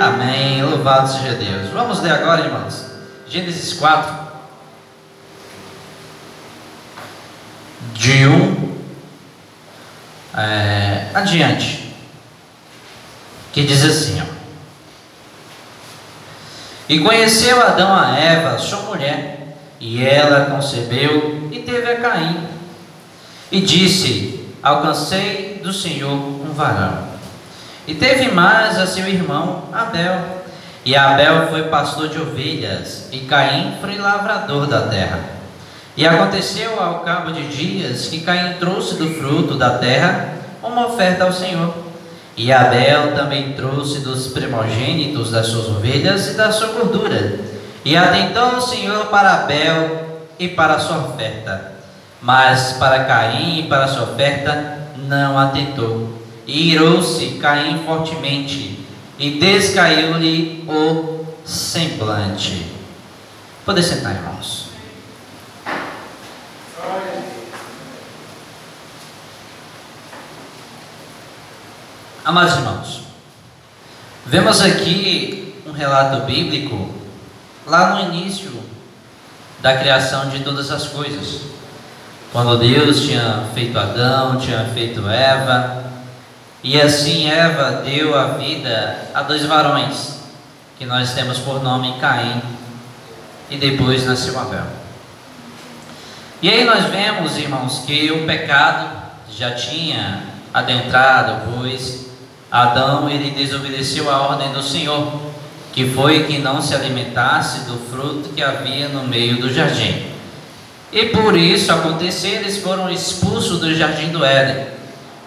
Amém. 0.00 0.62
Louvado 0.62 1.12
seja 1.12 1.34
Deus. 1.34 1.68
Vamos 1.74 2.00
ler 2.00 2.12
agora, 2.12 2.46
irmãos. 2.46 2.86
Gênesis 3.28 3.74
4. 3.74 4.30
De 7.92 8.26
1 8.26 8.78
é, 10.34 11.10
adiante. 11.12 11.94
Que 13.52 13.62
diz 13.62 13.84
assim, 13.84 14.22
ó. 14.22 14.40
E 16.88 17.00
conheceu 17.00 17.62
Adão 17.62 17.94
a 17.94 18.16
Eva, 18.18 18.58
sua 18.58 18.80
mulher, 18.82 19.58
e 19.78 20.02
ela 20.02 20.46
concebeu 20.46 21.50
e 21.52 21.60
teve 21.60 21.90
a 21.90 22.00
Caim. 22.00 22.48
E 23.52 23.60
disse: 23.60 24.48
Alcancei 24.62 25.60
do 25.62 25.74
Senhor 25.74 26.10
um 26.10 26.54
varão. 26.54 27.09
E 27.90 27.94
teve 27.96 28.30
mais 28.30 28.78
a 28.78 28.86
seu 28.86 29.08
irmão 29.08 29.64
Abel. 29.72 30.16
E 30.84 30.94
Abel 30.94 31.48
foi 31.48 31.64
pastor 31.64 32.08
de 32.08 32.20
ovelhas, 32.20 33.08
e 33.10 33.18
Caim 33.22 33.78
foi 33.80 33.98
lavrador 33.98 34.68
da 34.68 34.82
terra. 34.82 35.18
E 35.96 36.06
aconteceu 36.06 36.80
ao 36.80 37.00
cabo 37.00 37.32
de 37.32 37.48
dias 37.48 38.06
que 38.06 38.20
Caim 38.20 38.52
trouxe 38.60 38.94
do 38.94 39.12
fruto 39.14 39.56
da 39.56 39.70
terra 39.78 40.34
uma 40.62 40.86
oferta 40.86 41.24
ao 41.24 41.32
Senhor. 41.32 41.74
E 42.36 42.52
Abel 42.52 43.16
também 43.16 43.54
trouxe 43.54 43.98
dos 43.98 44.28
primogênitos 44.28 45.32
das 45.32 45.48
suas 45.48 45.66
ovelhas 45.66 46.28
e 46.28 46.34
da 46.34 46.52
sua 46.52 46.68
gordura. 46.68 47.40
E 47.84 47.96
atentou 47.96 48.54
o 48.54 48.60
Senhor 48.60 49.06
para 49.06 49.34
Abel 49.34 50.20
e 50.38 50.46
para 50.46 50.74
a 50.74 50.78
sua 50.78 50.98
oferta. 50.98 51.72
Mas 52.22 52.74
para 52.74 53.02
Caim 53.02 53.58
e 53.58 53.62
para 53.64 53.86
a 53.86 53.88
sua 53.88 54.04
oferta 54.04 54.78
não 54.96 55.36
atentou. 55.36 56.19
E 56.46 56.72
irou-se 56.72 57.38
Caim 57.40 57.84
fortemente, 57.84 58.84
e 59.18 59.38
descaiu-lhe 59.38 60.64
o 60.68 61.26
semblante. 61.44 62.66
Pode 63.64 63.82
sentar, 63.82 64.14
irmãos. 64.14 64.70
Amados 72.24 72.54
irmãos, 72.54 73.00
vemos 74.26 74.60
aqui 74.60 75.54
um 75.66 75.72
relato 75.72 76.26
bíblico 76.26 76.94
lá 77.66 77.94
no 77.94 78.14
início 78.14 78.52
da 79.60 79.76
criação 79.76 80.28
de 80.28 80.40
todas 80.40 80.70
as 80.70 80.86
coisas. 80.86 81.42
Quando 82.32 82.58
Deus 82.58 83.00
tinha 83.00 83.48
feito 83.52 83.78
Adão, 83.78 84.38
tinha 84.38 84.64
feito 84.66 85.08
Eva, 85.08 85.89
e 86.62 86.80
assim 86.80 87.28
Eva 87.30 87.82
deu 87.84 88.18
a 88.18 88.28
vida 88.34 89.08
a 89.14 89.22
dois 89.22 89.44
varões, 89.44 90.20
que 90.78 90.84
nós 90.84 91.14
temos 91.14 91.38
por 91.38 91.62
nome 91.62 91.98
Caim, 92.00 92.42
e 93.50 93.56
depois 93.56 94.06
nasceu 94.06 94.38
Abel. 94.38 94.66
E 96.42 96.48
aí 96.48 96.64
nós 96.64 96.84
vemos, 96.84 97.36
irmãos, 97.36 97.82
que 97.86 98.10
o 98.10 98.26
pecado 98.26 98.88
já 99.30 99.52
tinha 99.52 100.22
adentrado, 100.52 101.50
pois 101.52 102.06
Adão 102.50 103.08
ele 103.08 103.30
desobedeceu 103.30 104.10
a 104.10 104.20
ordem 104.20 104.52
do 104.52 104.62
Senhor, 104.62 105.20
que 105.72 105.90
foi 105.90 106.24
que 106.24 106.38
não 106.38 106.60
se 106.60 106.74
alimentasse 106.74 107.60
do 107.60 107.78
fruto 107.90 108.30
que 108.30 108.42
havia 108.42 108.88
no 108.88 109.04
meio 109.04 109.40
do 109.40 109.52
jardim. 109.52 110.06
E 110.92 111.06
por 111.06 111.36
isso 111.36 111.72
acontecer, 111.72 112.38
eles 112.38 112.58
foram 112.58 112.90
expulsos 112.90 113.60
do 113.60 113.72
jardim 113.74 114.08
do 114.08 114.24
Éden. 114.24 114.66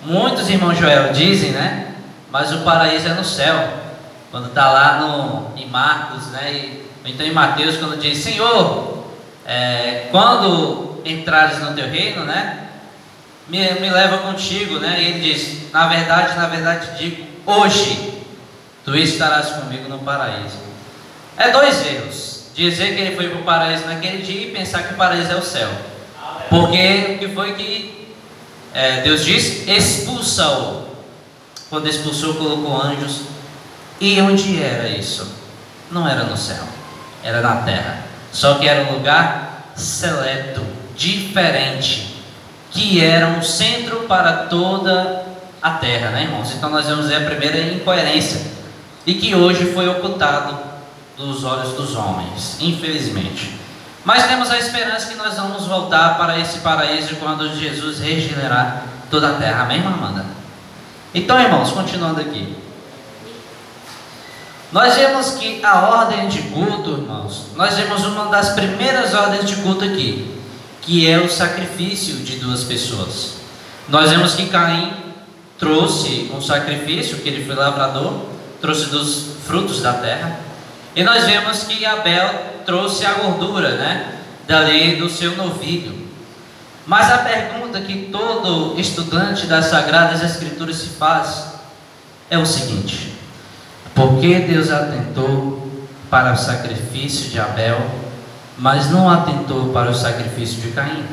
Muitos 0.06 0.50
irmãos 0.50 0.78
Joel 0.78 1.14
dizem, 1.14 1.52
né? 1.52 1.94
Mas 2.32 2.52
o 2.52 2.60
paraíso 2.60 3.08
é 3.08 3.14
no 3.14 3.24
céu. 3.24 3.82
Quando 4.32 4.48
está 4.48 4.72
lá 4.72 5.00
no, 5.00 5.58
em 5.58 5.68
Marcos, 5.68 6.28
né? 6.28 6.52
E, 6.52 6.90
então 7.06 7.26
em 7.26 7.32
Mateus, 7.34 7.78
quando 7.78 8.00
diz: 8.00 8.18
Senhor, 8.18 9.06
é, 9.46 10.08
quando 10.12 11.02
entrares 11.06 11.60
no 11.60 11.74
teu 11.74 11.88
reino, 11.88 12.24
né? 12.26 12.64
me, 13.48 13.60
me 13.80 13.90
leva 13.90 14.20
contigo, 14.20 14.80
né? 14.80 15.02
E 15.02 15.06
ele 15.08 15.20
diz: 15.20 15.72
Na 15.72 15.88
verdade, 15.88 16.36
na 16.38 16.48
verdade 16.48 16.98
digo, 16.98 17.24
hoje 17.46 18.24
tu 18.86 18.96
estarás 18.96 19.50
comigo 19.50 19.90
no 19.90 20.00
paraíso. 20.00 20.58
É 21.38 21.50
dois 21.52 21.86
erros. 21.86 22.34
Dizer 22.56 22.96
que 22.96 23.02
ele 23.02 23.16
foi 23.16 23.30
para 23.30 23.40
o 23.40 23.44
paraíso 23.44 23.86
naquele 23.86 24.22
dia 24.22 24.48
e 24.48 24.52
pensar 24.52 24.84
que 24.84 24.94
o 24.94 24.98
paraíso 24.98 25.32
é 25.32 25.36
o 25.36 25.42
céu. 25.42 25.70
Porque 26.50 27.16
o 27.16 27.18
que 27.18 27.28
foi 27.30 27.54
que 27.54 28.03
é, 28.74 29.02
Deus 29.02 29.24
disse? 29.24 29.70
Expulsa-o. 29.70 30.84
Quando 31.70 31.88
expulsou, 31.88 32.36
colocou 32.36 32.82
anjos. 32.82 33.22
E 34.00 34.20
onde 34.22 34.62
era 34.62 34.90
isso? 34.90 35.28
Não 35.92 36.08
era 36.08 36.24
no 36.24 36.36
céu, 36.36 36.64
era 37.24 37.42
na 37.42 37.58
terra. 37.58 38.06
Só 38.32 38.56
que 38.56 38.68
era 38.68 38.90
um 38.90 38.98
lugar 38.98 39.72
seleto, 39.76 40.62
diferente 40.96 42.14
que 42.74 43.00
era 43.00 43.28
um 43.28 43.42
centro 43.42 44.02
para 44.02 44.48
toda 44.48 45.26
a 45.62 45.72
terra, 45.72 46.10
né, 46.10 46.24
irmãos? 46.24 46.52
Então 46.56 46.70
nós 46.70 46.88
vamos 46.88 47.08
ver 47.08 47.18
a 47.18 47.30
primeira 47.30 47.60
incoerência 47.60 48.42
e 49.06 49.14
que 49.14 49.36
hoje 49.36 49.72
foi 49.74 49.88
ocultado 49.88 50.58
dos 51.16 51.44
olhos 51.44 51.74
dos 51.74 51.96
homens, 51.96 52.58
infelizmente. 52.60 53.63
Mas 54.04 54.28
temos 54.28 54.52
a 54.52 54.58
esperança 54.58 55.08
que 55.08 55.16
nós 55.16 55.36
vamos 55.36 55.66
voltar 55.66 56.18
para 56.18 56.38
esse 56.40 56.60
paraíso 56.60 57.16
quando 57.16 57.56
Jesus 57.58 58.00
regenerar 58.00 58.84
toda 59.10 59.30
a 59.30 59.34
terra. 59.34 59.64
Amém, 59.64 59.86
Amanda? 59.86 60.26
Então, 61.14 61.40
irmãos, 61.40 61.72
continuando 61.72 62.20
aqui. 62.20 62.58
Nós 64.72 64.96
vemos 64.96 65.32
que 65.32 65.64
a 65.64 65.82
ordem 65.88 66.28
de 66.28 66.42
culto, 66.44 66.92
irmãos, 66.92 67.48
nós 67.56 67.76
vemos 67.76 68.04
uma 68.06 68.26
das 68.26 68.50
primeiras 68.50 69.14
ordens 69.14 69.46
de 69.46 69.56
culto 69.58 69.86
aqui 69.86 70.34
que 70.86 71.10
é 71.10 71.18
o 71.18 71.30
sacrifício 71.30 72.16
de 72.18 72.38
duas 72.38 72.64
pessoas. 72.64 73.36
Nós 73.88 74.10
vemos 74.10 74.36
que 74.36 74.48
Caim 74.48 74.94
trouxe 75.58 76.30
um 76.34 76.42
sacrifício, 76.42 77.18
que 77.18 77.30
ele 77.30 77.46
foi 77.46 77.56
lavrador, 77.56 78.26
trouxe 78.62 78.90
dos 78.90 79.28
frutos 79.46 79.82
da 79.82 79.94
terra. 79.94 80.40
E 80.96 81.04
nós 81.04 81.26
vemos 81.26 81.64
que 81.64 81.86
Abel 81.86 82.30
trouxe 82.66 83.06
a 83.06 83.14
gordura, 83.14 83.78
né, 83.78 84.20
dali 84.48 84.96
do 84.96 85.10
seu 85.10 85.36
novilho. 85.36 86.04
Mas 86.86 87.12
a 87.12 87.20
pergunta 87.20 87.82
que 87.82 88.10
todo 88.12 88.80
estudante 88.80 89.48
das 89.48 89.66
Sagradas 89.66 90.22
Escrituras 90.22 90.76
se 90.76 90.90
faz 90.90 91.54
é 92.30 92.38
o 92.38 92.46
seguinte: 92.46 93.14
por 93.96 94.20
que 94.20 94.40
Deus 94.40 94.70
atentou 94.70 95.72
para 96.10 96.34
o 96.34 96.38
sacrifício 96.38 97.30
de 97.30 97.40
Abel 97.40 98.04
mas 98.58 98.90
não 98.90 99.10
atentou 99.10 99.74
para 99.74 99.90
o 99.90 99.96
sacrifício 99.96 100.62
de 100.62 100.72
Caim. 100.72 101.06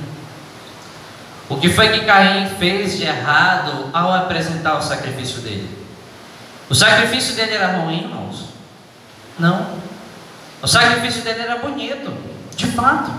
O 1.49 1.57
que 1.57 1.69
foi 1.69 1.89
que 1.89 2.05
Caim 2.05 2.49
fez 2.59 2.99
de 2.99 3.05
errado 3.05 3.91
ao 3.93 4.13
apresentar 4.15 4.79
o 4.79 4.83
sacrifício 4.83 5.41
dele? 5.41 5.69
O 6.69 6.75
sacrifício 6.75 7.35
dele 7.35 7.55
era 7.55 7.79
ruim, 7.79 8.03
irmãos? 8.03 8.50
Não. 9.41 9.81
O 10.63 10.69
sacrifício 10.69 11.23
dele 11.23 11.41
era 11.41 11.57
bonito, 11.57 12.13
de 12.55 12.67
fato. 12.67 13.11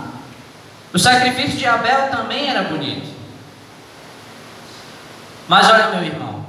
O 0.94 0.98
sacrifício 0.98 1.58
de 1.58 1.66
Abel 1.66 2.08
também 2.10 2.48
era 2.48 2.62
bonito. 2.62 3.12
Mas 5.48 5.68
olha, 5.68 5.88
meu 5.88 6.04
irmão, 6.04 6.46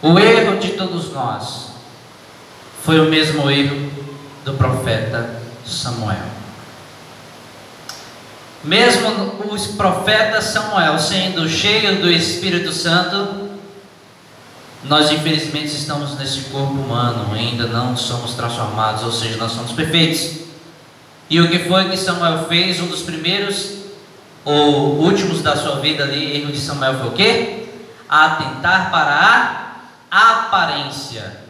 o 0.00 0.18
erro 0.18 0.58
de 0.58 0.70
todos 0.70 1.12
nós 1.12 1.72
foi 2.82 3.00
o 3.00 3.10
mesmo 3.10 3.50
erro 3.50 3.90
do 4.44 4.54
profeta 4.54 5.42
Samuel. 5.64 6.36
Mesmo 8.62 9.08
os 9.50 9.66
profetas 9.68 10.44
Samuel 10.44 10.98
sendo 10.98 11.48
cheio 11.48 12.00
do 12.00 12.10
Espírito 12.10 12.72
Santo, 12.72 13.45
nós 14.84 15.10
infelizmente 15.10 15.68
estamos 15.68 16.16
nesse 16.18 16.42
corpo 16.50 16.72
humano, 16.72 17.34
ainda 17.34 17.66
não 17.66 17.96
somos 17.96 18.34
transformados, 18.34 19.02
ou 19.02 19.12
seja, 19.12 19.36
nós 19.36 19.52
somos 19.52 19.72
perfeitos. 19.72 20.46
E 21.28 21.40
o 21.40 21.50
que 21.50 21.60
foi 21.60 21.88
que 21.88 21.96
Samuel 21.96 22.46
fez? 22.48 22.80
Um 22.80 22.86
dos 22.86 23.02
primeiros 23.02 23.76
ou 24.44 25.00
últimos 25.00 25.42
da 25.42 25.56
sua 25.56 25.80
vida 25.80 26.04
ali, 26.04 26.36
erro 26.36 26.52
de 26.52 26.60
Samuel 26.60 26.98
foi 26.98 27.08
o 27.08 27.12
quê? 27.12 27.68
Atentar 28.08 28.90
para 28.90 29.76
a 30.10 30.30
aparência. 30.40 31.40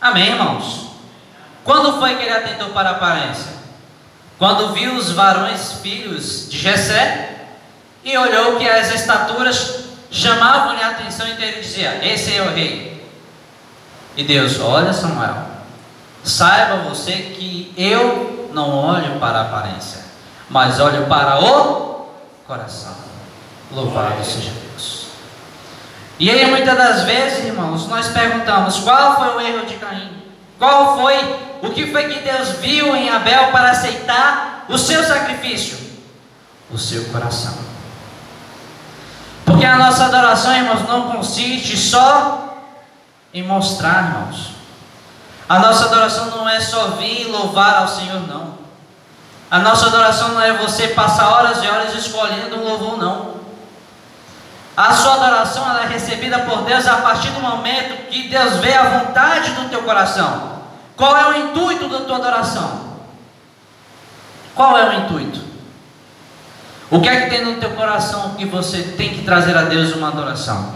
Amém, 0.00 0.28
irmãos? 0.28 0.88
Quando 1.64 1.98
foi 1.98 2.16
que 2.16 2.24
ele 2.24 2.32
atentou 2.32 2.70
para 2.70 2.90
a 2.90 2.92
aparência? 2.92 3.62
quando 4.42 4.74
viu 4.74 4.96
os 4.96 5.12
varões 5.12 5.74
filhos 5.84 6.48
de 6.50 6.58
Jessé 6.58 7.46
e 8.02 8.18
olhou 8.18 8.58
que 8.58 8.68
as 8.68 8.92
estaturas 8.92 9.84
chamavam-lhe 10.12 10.82
a 10.82 10.90
atenção, 10.90 11.26
então 11.26 11.44
ele 11.44 11.60
dizia: 11.60 11.98
Esse 12.06 12.36
é 12.36 12.42
o 12.42 12.54
rei. 12.54 13.02
E 14.14 14.22
Deus, 14.22 14.60
olha 14.60 14.92
Samuel, 14.92 15.46
saiba 16.22 16.88
você 16.88 17.12
que 17.12 17.72
eu 17.76 18.50
não 18.52 18.68
olho 18.68 19.18
para 19.18 19.38
a 19.38 19.42
aparência, 19.42 20.02
mas 20.50 20.78
olho 20.78 21.06
para 21.06 21.40
o 21.40 22.10
coração. 22.46 22.94
Louvado 23.72 24.22
seja 24.22 24.50
Deus. 24.50 25.06
E 26.18 26.30
aí 26.30 26.44
muitas 26.50 26.76
das 26.76 27.02
vezes, 27.04 27.46
irmãos, 27.46 27.88
nós 27.88 28.08
perguntamos: 28.08 28.80
qual 28.80 29.16
foi 29.16 29.34
o 29.34 29.40
erro 29.40 29.66
de 29.66 29.74
Caim? 29.76 30.22
Qual 30.58 30.98
foi 31.00 31.16
o 31.62 31.70
que 31.70 31.90
foi 31.90 32.08
que 32.08 32.20
Deus 32.20 32.50
viu 32.58 32.94
em 32.94 33.08
Abel 33.08 33.50
para 33.50 33.70
aceitar 33.70 34.66
o 34.68 34.76
seu 34.76 35.02
sacrifício? 35.02 35.78
O 36.70 36.78
seu 36.78 37.04
coração. 37.06 37.71
Porque 39.62 39.74
a 39.74 39.78
nossa 39.78 40.06
adoração, 40.06 40.56
irmãos, 40.56 40.88
não 40.88 41.12
consiste 41.12 41.76
só 41.76 42.58
em 43.32 43.44
mostrar, 43.44 44.08
irmãos. 44.08 44.56
A 45.48 45.60
nossa 45.60 45.84
adoração 45.84 46.30
não 46.30 46.48
é 46.48 46.58
só 46.58 46.88
vir 46.96 47.28
louvar 47.28 47.76
ao 47.76 47.86
Senhor, 47.86 48.26
não. 48.26 48.58
A 49.48 49.60
nossa 49.60 49.86
adoração 49.86 50.30
não 50.30 50.40
é 50.40 50.52
você 50.54 50.88
passar 50.88 51.28
horas 51.28 51.62
e 51.62 51.68
horas 51.68 51.94
escolhendo 51.94 52.56
um 52.56 52.64
louvor, 52.64 52.98
não. 52.98 53.36
A 54.76 54.92
sua 54.94 55.14
adoração 55.14 55.78
é 55.78 55.86
recebida 55.86 56.40
por 56.40 56.62
Deus 56.62 56.84
a 56.88 56.96
partir 56.96 57.28
do 57.28 57.40
momento 57.40 58.08
que 58.08 58.26
Deus 58.26 58.56
vê 58.56 58.74
a 58.74 58.98
vontade 58.98 59.52
do 59.52 59.68
teu 59.68 59.84
coração. 59.84 60.58
Qual 60.96 61.16
é 61.16 61.28
o 61.28 61.38
intuito 61.38 61.88
da 61.88 62.00
tua 62.00 62.16
adoração? 62.16 62.80
Qual 64.56 64.76
é 64.76 64.88
o 64.88 64.92
intuito? 65.04 65.41
O 66.92 67.00
que 67.00 67.08
é 67.08 67.22
que 67.22 67.30
tem 67.30 67.42
no 67.42 67.54
teu 67.54 67.70
coração 67.70 68.34
que 68.34 68.44
você 68.44 68.82
tem 68.82 69.14
que 69.14 69.22
trazer 69.22 69.56
a 69.56 69.62
Deus 69.62 69.94
uma 69.94 70.08
adoração? 70.08 70.74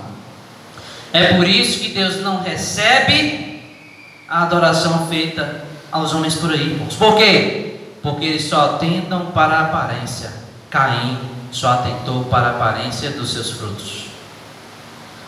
É 1.12 1.34
por 1.34 1.46
isso 1.46 1.78
que 1.78 1.90
Deus 1.90 2.22
não 2.22 2.42
recebe 2.42 3.62
a 4.26 4.44
adoração 4.44 5.06
feita 5.08 5.66
aos 5.92 6.14
homens 6.14 6.36
por 6.36 6.50
aí. 6.50 6.88
Por 6.98 7.18
quê? 7.18 7.80
Porque 8.02 8.24
eles 8.24 8.48
só 8.48 8.76
atentam 8.76 9.26
para 9.26 9.58
a 9.58 9.60
aparência. 9.64 10.32
Caim 10.70 11.18
só 11.52 11.72
atentou 11.72 12.24
para 12.24 12.46
a 12.46 12.50
aparência 12.52 13.10
dos 13.10 13.34
seus 13.34 13.50
frutos. 13.50 14.06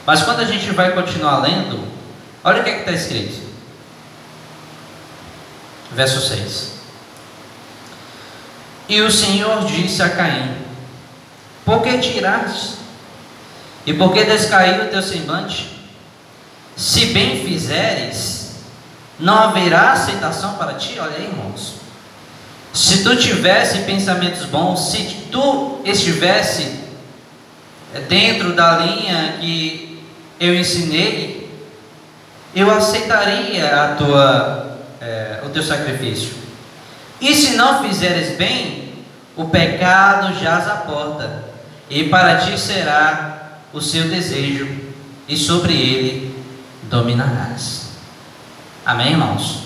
Mas 0.06 0.22
quando 0.22 0.40
a 0.40 0.46
gente 0.46 0.70
vai 0.70 0.92
continuar 0.92 1.42
lendo, 1.42 1.86
olha 2.42 2.62
o 2.62 2.64
que 2.64 2.70
é 2.70 2.78
está 2.78 2.92
escrito. 2.92 3.46
Verso 5.92 6.26
6. 6.26 6.78
E 8.88 9.02
o 9.02 9.10
Senhor 9.10 9.66
disse 9.66 10.02
a 10.02 10.08
Caim: 10.08 10.67
Por 11.68 11.82
que 11.82 11.98
tiraste? 11.98 12.76
E 13.84 13.92
por 13.92 14.14
que 14.14 14.24
descaiu 14.24 14.84
o 14.84 14.88
teu 14.88 15.02
semblante? 15.02 15.68
Se 16.74 17.06
bem 17.12 17.44
fizeres, 17.44 18.52
não 19.20 19.34
haverá 19.34 19.92
aceitação 19.92 20.54
para 20.54 20.72
ti? 20.72 20.98
Olha 20.98 21.14
aí, 21.14 21.24
irmãos. 21.24 21.74
Se 22.72 23.04
tu 23.04 23.14
tivesse 23.16 23.80
pensamentos 23.80 24.46
bons, 24.46 24.92
se 24.92 25.26
tu 25.30 25.82
estivesse 25.84 26.74
dentro 28.08 28.54
da 28.54 28.78
linha 28.78 29.34
que 29.38 30.02
eu 30.40 30.54
ensinei, 30.54 31.54
eu 32.54 32.70
aceitaria 32.70 33.66
a 33.66 33.94
tua, 33.94 34.78
é, 35.02 35.42
o 35.44 35.50
teu 35.50 35.62
sacrifício. 35.62 36.30
E 37.20 37.34
se 37.34 37.56
não 37.56 37.82
fizeres 37.82 38.38
bem, 38.38 39.04
o 39.36 39.50
pecado 39.50 40.32
jaz 40.40 40.66
à 40.66 40.76
porta, 40.76 41.47
e 41.88 42.04
para 42.04 42.38
ti 42.38 42.58
será 42.58 43.60
o 43.72 43.80
seu 43.80 44.08
desejo, 44.08 44.68
e 45.28 45.36
sobre 45.36 45.72
ele 45.72 46.44
dominarás. 46.84 47.90
Amém, 48.84 49.10
irmãos? 49.10 49.64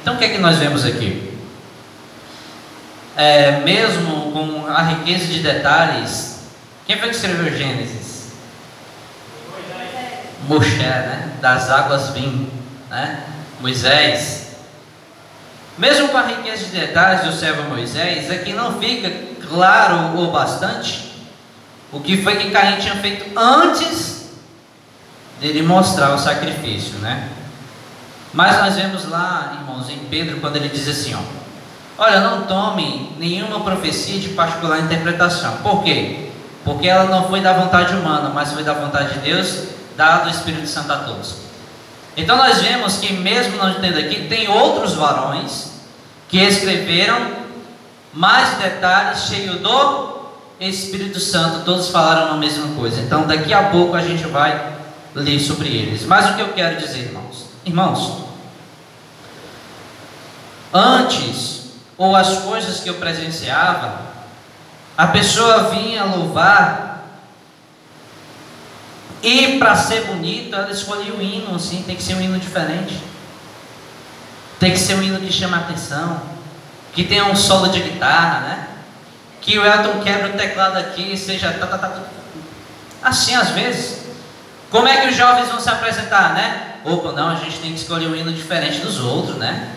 Então 0.00 0.14
o 0.14 0.18
que 0.18 0.24
é 0.24 0.28
que 0.28 0.38
nós 0.38 0.58
vemos 0.58 0.84
aqui? 0.84 1.34
é, 3.16 3.60
mesmo 3.60 4.32
com 4.32 4.66
a 4.66 4.82
riqueza 4.82 5.26
de 5.26 5.40
detalhes, 5.40 6.40
quem 6.86 6.98
foi 6.98 7.08
que 7.08 7.14
escreveu 7.14 7.56
Gênesis? 7.56 8.32
Moisés, 10.46 10.78
né? 10.78 11.32
Das 11.40 11.70
águas 11.70 12.10
vinho, 12.10 12.50
né? 12.90 13.22
Moisés. 13.60 14.56
Mesmo 15.78 16.08
com 16.08 16.18
a 16.18 16.26
riqueza 16.26 16.66
de 16.66 16.72
detalhes 16.72 17.24
do 17.24 17.32
servo 17.32 17.62
Moisés, 17.70 18.30
é 18.30 18.38
não 18.52 18.78
fica 18.78 19.10
claro 19.48 20.18
o 20.18 20.30
bastante 20.30 21.13
o 21.94 22.00
que 22.00 22.22
foi 22.22 22.36
que 22.36 22.50
Caim 22.50 22.78
tinha 22.78 22.96
feito 22.96 23.38
antes 23.38 24.30
dele 25.40 25.62
mostrar 25.62 26.14
o 26.14 26.18
sacrifício, 26.18 26.98
né? 26.98 27.28
Mas 28.32 28.58
nós 28.58 28.74
vemos 28.74 29.08
lá, 29.08 29.58
irmãos, 29.60 29.88
em 29.88 29.98
Pedro, 30.10 30.40
quando 30.40 30.56
ele 30.56 30.68
diz 30.68 30.88
assim, 30.88 31.14
ó, 31.14 31.20
Olha, 31.96 32.20
não 32.20 32.42
tome 32.42 33.14
nenhuma 33.18 33.60
profecia 33.60 34.18
de 34.18 34.30
particular 34.30 34.80
interpretação. 34.80 35.58
Por 35.58 35.84
quê? 35.84 36.30
Porque 36.64 36.88
ela 36.88 37.04
não 37.04 37.28
foi 37.28 37.40
da 37.40 37.52
vontade 37.52 37.94
humana, 37.94 38.30
mas 38.30 38.52
foi 38.52 38.64
da 38.64 38.72
vontade 38.72 39.14
de 39.14 39.18
Deus, 39.20 39.68
dado 39.96 40.26
o 40.26 40.30
Espírito 40.30 40.66
Santo 40.66 40.92
a 40.92 40.96
todos. 40.98 41.36
Então 42.16 42.36
nós 42.36 42.60
vemos 42.60 42.96
que 42.96 43.12
mesmo 43.12 43.56
não 43.56 43.74
tendo 43.74 43.98
aqui, 43.98 44.26
tem 44.28 44.48
outros 44.48 44.94
varões 44.94 45.72
que 46.28 46.38
escreveram 46.38 47.44
mais 48.12 48.56
detalhes 48.58 49.28
cheios 49.28 49.60
do 49.60 50.23
Espírito 50.60 51.18
Santo, 51.18 51.64
todos 51.64 51.88
falaram 51.88 52.34
a 52.34 52.36
mesma 52.36 52.74
coisa. 52.74 53.00
Então 53.00 53.26
daqui 53.26 53.52
a 53.52 53.70
pouco 53.70 53.94
a 53.96 54.00
gente 54.00 54.24
vai 54.26 54.76
ler 55.14 55.40
sobre 55.40 55.68
eles. 55.68 56.04
Mas 56.04 56.30
o 56.30 56.34
que 56.34 56.42
eu 56.42 56.52
quero 56.52 56.78
dizer, 56.78 57.06
irmãos? 57.06 57.46
Irmãos, 57.64 58.24
antes 60.72 61.72
ou 61.96 62.14
as 62.14 62.40
coisas 62.40 62.80
que 62.80 62.88
eu 62.88 62.94
presenciava, 62.94 64.00
a 64.96 65.06
pessoa 65.08 65.70
vinha 65.70 66.04
louvar 66.04 66.94
e 69.22 69.58
para 69.58 69.74
ser 69.74 70.04
bonito 70.04 70.54
ela 70.54 70.70
escolhia 70.70 71.14
o 71.14 71.22
hino, 71.22 71.54
assim, 71.54 71.82
tem 71.82 71.96
que 71.96 72.02
ser 72.02 72.14
um 72.14 72.20
hino 72.20 72.38
diferente. 72.38 73.00
Tem 74.60 74.70
que 74.70 74.78
ser 74.78 74.94
um 74.94 75.02
hino 75.02 75.18
que 75.18 75.32
chama 75.32 75.56
atenção, 75.56 76.20
que 76.92 77.04
tenha 77.04 77.24
um 77.24 77.34
solo 77.34 77.68
de 77.68 77.80
guitarra, 77.80 78.40
né? 78.40 78.68
Que 79.44 79.58
o 79.58 79.64
Elton 79.64 80.00
quebra 80.00 80.28
o 80.28 80.32
teclado 80.32 80.78
aqui, 80.78 81.16
seja 81.18 81.52
tá, 81.52 81.66
tá, 81.66 81.76
tá, 81.76 81.92
assim 83.02 83.34
às 83.34 83.50
vezes. 83.50 84.04
Como 84.70 84.88
é 84.88 85.02
que 85.02 85.08
os 85.08 85.16
jovens 85.16 85.48
vão 85.48 85.60
se 85.60 85.68
apresentar, 85.68 86.32
né? 86.32 86.76
Opa, 86.82 87.12
não, 87.12 87.28
a 87.28 87.34
gente 87.34 87.58
tem 87.58 87.72
que 87.72 87.78
escolher 87.78 88.08
um 88.08 88.16
hino 88.16 88.32
diferente 88.32 88.80
dos 88.80 88.98
outros, 88.98 89.36
né? 89.36 89.72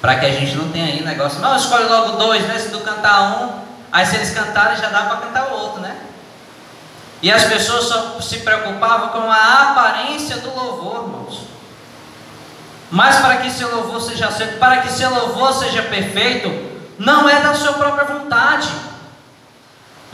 Para 0.00 0.16
que 0.16 0.26
a 0.26 0.30
gente 0.30 0.56
não 0.56 0.68
tenha 0.70 0.86
aí 0.86 1.02
negócio, 1.04 1.38
não, 1.40 1.56
escolhe 1.56 1.84
logo 1.84 2.16
dois, 2.16 2.42
né? 2.48 2.58
Se 2.58 2.70
tu 2.70 2.80
cantar 2.80 3.38
um, 3.38 3.52
aí 3.92 4.04
se 4.04 4.16
eles 4.16 4.32
cantarem 4.32 4.76
já 4.76 4.88
dá 4.88 5.02
para 5.02 5.16
cantar 5.18 5.46
o 5.52 5.60
outro, 5.60 5.80
né? 5.80 5.96
E 7.22 7.30
as 7.30 7.44
pessoas 7.44 7.84
só 7.84 8.20
se 8.20 8.40
preocupavam 8.40 9.10
com 9.10 9.30
a 9.30 9.70
aparência 9.70 10.38
do 10.38 10.52
louvor, 10.52 11.04
irmãos. 11.04 11.40
Mas 12.90 13.16
para 13.16 13.36
que 13.36 13.50
seu 13.50 13.74
louvor 13.74 14.02
seja 14.02 14.26
aceito, 14.26 14.58
para 14.58 14.78
que 14.78 14.90
seu 14.90 15.08
louvor 15.08 15.52
seja 15.54 15.82
perfeito, 15.82 16.74
não 16.98 17.28
é 17.28 17.40
da 17.40 17.54
sua 17.54 17.74
própria 17.74 17.93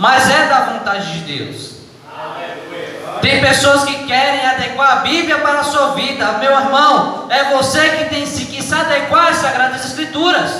mas 0.01 0.31
é 0.31 0.47
da 0.47 0.61
vontade 0.61 1.13
de 1.13 1.37
Deus. 1.37 1.73
Tem 3.21 3.39
pessoas 3.43 3.85
que 3.85 4.07
querem 4.07 4.47
adequar 4.47 4.93
a 4.93 5.01
Bíblia 5.01 5.37
para 5.41 5.61
a 5.61 5.65
sua 5.65 5.89
vida. 5.89 6.39
Meu 6.39 6.53
irmão, 6.53 7.27
é 7.29 7.55
você 7.55 7.87
que 7.91 8.05
tem 8.07 8.25
que 8.25 8.63
se 8.63 8.75
adequar 8.75 9.29
às 9.29 9.37
Sagradas 9.37 9.85
Escrituras. 9.85 10.53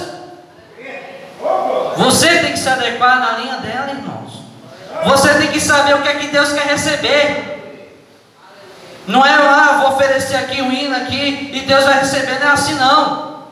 Você 1.97 2.29
tem 2.41 2.53
que 2.53 2.59
se 2.59 2.69
adequar 2.69 3.19
na 3.19 3.39
linha 3.39 3.57
dela, 3.57 3.93
irmãos. 3.93 4.43
Você 5.07 5.33
tem 5.33 5.49
que 5.49 5.59
saber 5.59 5.95
o 5.95 6.03
que 6.03 6.09
é 6.09 6.15
que 6.17 6.27
Deus 6.27 6.53
quer 6.53 6.67
receber. 6.67 7.79
Não 9.07 9.25
é 9.25 9.37
lá, 9.39 9.71
ah, 9.71 9.79
vou 9.79 9.93
oferecer 9.93 10.37
aqui 10.37 10.61
um 10.61 10.71
hino 10.71 10.95
aqui 10.95 11.51
e 11.55 11.61
Deus 11.63 11.85
vai 11.85 12.01
receber, 12.01 12.39
não 12.41 12.47
é 12.47 12.51
assim 12.51 12.75
não. 12.75 13.45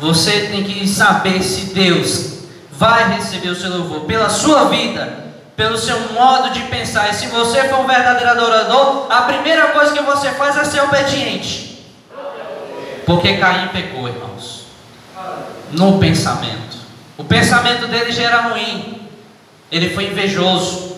Você 0.00 0.48
tem 0.48 0.64
que 0.64 0.88
saber 0.88 1.44
se 1.44 1.66
Deus 1.66 2.37
vai 2.78 3.16
receber 3.16 3.48
o 3.48 3.56
seu 3.56 3.70
louvor 3.70 4.00
pela 4.02 4.30
sua 4.30 4.68
vida 4.68 5.28
pelo 5.58 5.76
seu 5.76 5.98
modo 6.12 6.50
de 6.50 6.60
pensar. 6.68 7.10
E 7.10 7.14
se 7.14 7.26
você 7.26 7.64
for 7.64 7.80
um 7.80 7.86
verdadeiro 7.86 8.30
adorador, 8.30 9.08
a 9.10 9.22
primeira 9.22 9.70
coisa 9.72 9.92
que 9.92 10.00
você 10.00 10.30
faz 10.30 10.56
é 10.56 10.64
ser 10.64 10.80
obediente. 10.82 11.84
Porque 13.04 13.38
Caim 13.38 13.66
pecou, 13.68 14.06
irmãos. 14.06 14.66
No 15.72 15.98
pensamento. 15.98 16.78
O 17.18 17.24
pensamento 17.24 17.88
dele 17.88 18.12
já 18.12 18.22
era 18.22 18.40
ruim. 18.42 19.02
Ele 19.72 19.90
foi 19.90 20.04
invejoso. 20.06 20.96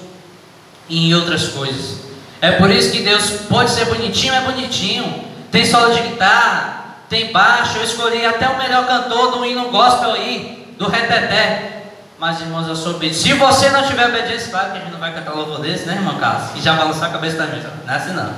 E 0.91 1.09
em 1.09 1.15
outras 1.15 1.49
coisas. 1.49 2.01
É 2.43 2.53
por 2.53 2.71
isso 2.71 2.93
que 2.93 3.01
Deus 3.01 3.31
pode 3.49 3.71
ser 3.71 3.87
bonitinho, 3.87 4.35
é 4.35 4.43
bonitinho. 4.43 5.25
Tem 5.51 5.65
solo 5.65 5.95
de 5.95 6.03
guitarra, 6.03 6.97
tem 7.09 7.33
baixo. 7.33 7.79
Eu 7.79 7.85
escolhi 7.85 8.27
até 8.27 8.47
o 8.47 8.59
melhor 8.59 8.87
cantor 8.87 9.39
do 9.39 9.47
hino 9.47 9.71
gospel 9.71 10.13
aí, 10.13 10.60
do 10.81 10.89
reteté. 10.89 11.83
Mas, 12.19 12.41
irmãos, 12.41 12.67
eu 12.67 12.75
sou 12.75 12.95
obediente. 12.95 13.23
Se 13.23 13.35
você 13.35 13.69
não 13.69 13.87
tiver 13.87 14.09
obediência, 14.09 14.51
claro 14.51 14.73
que 14.73 14.79
a 14.79 14.81
gente 14.81 14.93
não 14.93 14.99
vai 14.99 15.13
cantar 15.13 15.35
louvor 15.35 15.61
desse, 15.61 15.85
né, 15.85 15.95
irmão 15.95 16.19
Carlos? 16.19 16.57
E 16.57 16.61
já 16.61 16.73
balançar 16.73 17.11
a 17.11 17.13
cabeça 17.13 17.37
da 17.37 17.47
gente. 17.47 17.67
Não 17.85 17.93
é 17.93 17.97
assim, 17.97 18.13
não. 18.13 18.35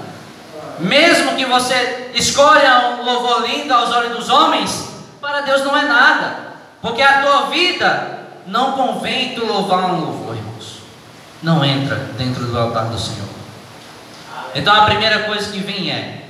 Mesmo 0.80 1.37
que 1.37 1.44
você 1.44 2.11
escolha 2.14 2.96
um 2.99 3.04
louvor 3.04 3.49
lindo 3.49 3.72
aos 3.72 3.90
olhos 3.92 4.16
dos 4.16 4.28
homens, 4.28 4.88
para 5.20 5.42
Deus 5.42 5.64
não 5.64 5.76
é 5.76 5.82
nada. 5.82 6.52
Porque 6.80 7.00
a 7.00 7.22
tua 7.22 7.46
vida 7.46 8.26
não 8.46 8.72
convém 8.72 9.37
tu 9.37 9.46
louvar 9.46 9.84
um 9.84 10.00
louvor, 10.00 10.34
irmãos. 10.37 10.78
Não 11.42 11.64
entra 11.64 11.96
dentro 12.18 12.44
do 12.44 12.58
altar 12.58 12.87
do 12.87 12.99
Senhor. 12.99 13.28
Então 14.54 14.75
a 14.75 14.84
primeira 14.84 15.20
coisa 15.25 15.50
que 15.50 15.61
vem 15.61 15.90
é 15.90 16.25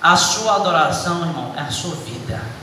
A 0.00 0.16
sua 0.16 0.56
adoração, 0.56 1.20
irmão, 1.20 1.52
é 1.56 1.60
a 1.60 1.70
sua 1.70 1.94
vida. 1.96 2.55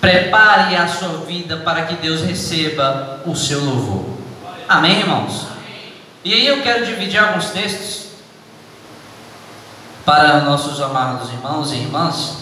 Prepare 0.00 0.76
a 0.76 0.88
sua 0.88 1.26
vida 1.26 1.58
para 1.58 1.82
que 1.82 1.94
Deus 1.96 2.22
receba 2.22 3.20
o 3.26 3.36
seu 3.36 3.62
louvor. 3.62 4.16
Amém, 4.66 5.00
irmãos? 5.00 5.46
E 6.24 6.32
aí 6.32 6.46
eu 6.46 6.62
quero 6.62 6.86
dividir 6.86 7.18
alguns 7.18 7.50
textos 7.50 8.12
para 10.04 10.40
nossos 10.40 10.80
amados 10.80 11.28
irmãos 11.30 11.72
e 11.72 11.76
irmãs, 11.76 12.38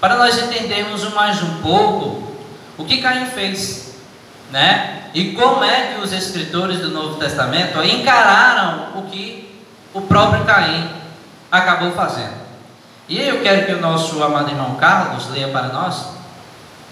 para 0.00 0.16
nós 0.16 0.38
entendermos 0.38 1.12
mais 1.12 1.42
um 1.42 1.60
pouco 1.60 2.32
o 2.78 2.84
que 2.84 3.02
Caim 3.02 3.26
fez, 3.26 3.94
né? 4.50 5.10
E 5.12 5.32
como 5.32 5.62
é 5.64 5.92
que 5.92 6.00
os 6.00 6.12
escritores 6.12 6.80
do 6.80 6.90
Novo 6.90 7.16
Testamento 7.16 7.82
encararam 7.82 8.98
o 8.98 9.02
que 9.02 9.62
o 9.92 10.00
próprio 10.02 10.44
Caim 10.44 10.90
acabou 11.52 11.92
fazendo. 11.92 12.38
E 13.08 13.18
aí 13.20 13.28
eu 13.28 13.42
quero 13.42 13.66
que 13.66 13.72
o 13.72 13.80
nosso 13.80 14.22
amado 14.22 14.50
irmão 14.50 14.76
Carlos 14.76 15.28
leia 15.30 15.48
para 15.48 15.68
nós 15.68 16.17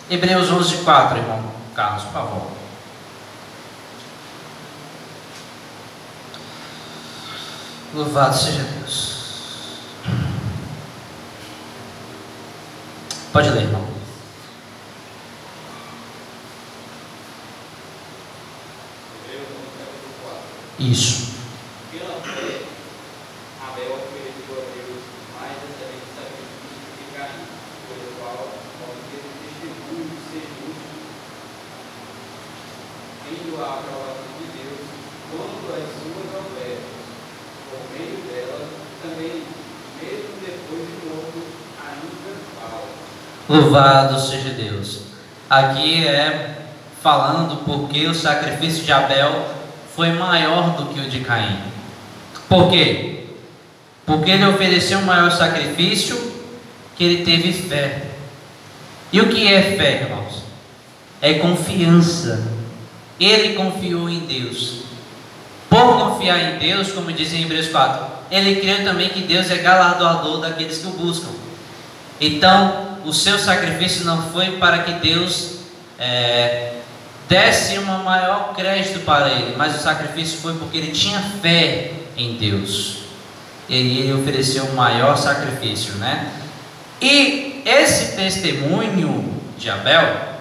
Hebreus 0.09 0.51
11, 0.51 0.85
4, 0.85 1.19
irmão 1.19 1.57
Carlos, 1.77 2.05
por 2.05 2.13
favor. 2.13 2.51
Louvado 7.95 8.37
seja 8.37 8.63
Deus. 8.63 9.17
Pode 13.31 13.51
ler, 13.51 13.65
irmão. 13.65 13.87
Isso. 20.79 21.36
Louvado 43.49 44.19
seja 44.21 44.51
Deus. 44.51 45.03
Aqui 45.49 46.07
é 46.07 46.57
falando 47.01 47.65
porque 47.65 48.07
o 48.07 48.15
sacrifício 48.15 48.83
de 48.85 48.93
Abel 48.93 49.47
foi 49.95 50.11
maior 50.11 50.77
do 50.77 50.87
que 50.87 51.01
o 51.01 51.09
de 51.09 51.21
Caim. 51.21 51.57
Por 52.49 52.69
quê? 52.71 53.27
Porque 54.05 54.33
ele 54.33 54.47
ofereceu 54.47 54.99
um 54.99 55.05
maior 55.05 55.31
sacrifício 55.31 56.33
que 56.97 57.05
ele 57.05 57.25
teve 57.25 57.53
fé. 57.53 58.09
E 59.13 59.21
o 59.21 59.29
que 59.29 59.47
é 59.47 59.63
fé, 59.63 60.03
irmãos? 60.03 60.43
É 61.21 61.35
confiança. 61.35 62.56
Ele 63.19 63.55
confiou 63.55 64.09
em 64.09 64.21
Deus. 64.21 64.83
Por 65.69 65.99
confiar 65.99 66.55
em 66.55 66.59
Deus, 66.59 66.93
como 66.93 67.13
diz 67.13 67.33
em 67.33 67.43
Hebreus 67.43 67.69
4, 67.69 68.07
ele 68.31 68.61
creu 68.61 68.85
também 68.85 69.09
que 69.09 69.21
Deus 69.21 69.51
é 69.51 69.57
galardoador 69.57 70.41
daqueles 70.41 70.79
que 70.79 70.87
o 70.87 70.91
buscam. 70.91 71.31
Então, 72.21 72.99
o 73.05 73.13
seu 73.13 73.39
sacrifício 73.39 74.05
não 74.05 74.31
foi 74.31 74.53
para 74.53 74.79
que 74.79 74.93
Deus 74.93 75.57
é, 75.99 76.75
desse 77.29 77.79
uma 77.79 77.99
maior 77.99 78.55
crédito 78.55 79.01
para 79.01 79.29
ele, 79.31 79.55
mas 79.57 79.77
o 79.77 79.83
sacrifício 79.83 80.39
foi 80.39 80.55
porque 80.55 80.79
ele 80.79 80.93
tinha 80.93 81.21
fé 81.43 81.93
em 82.17 82.37
Deus. 82.37 82.99
E 83.69 83.75
ele 83.75 84.13
ofereceu 84.13 84.65
um 84.65 84.75
maior 84.75 85.17
sacrifício, 85.17 85.95
né? 85.95 86.33
E 87.01 87.63
esse 87.65 88.17
testemunho 88.17 89.35
de 89.59 89.69
Abel 89.69 90.36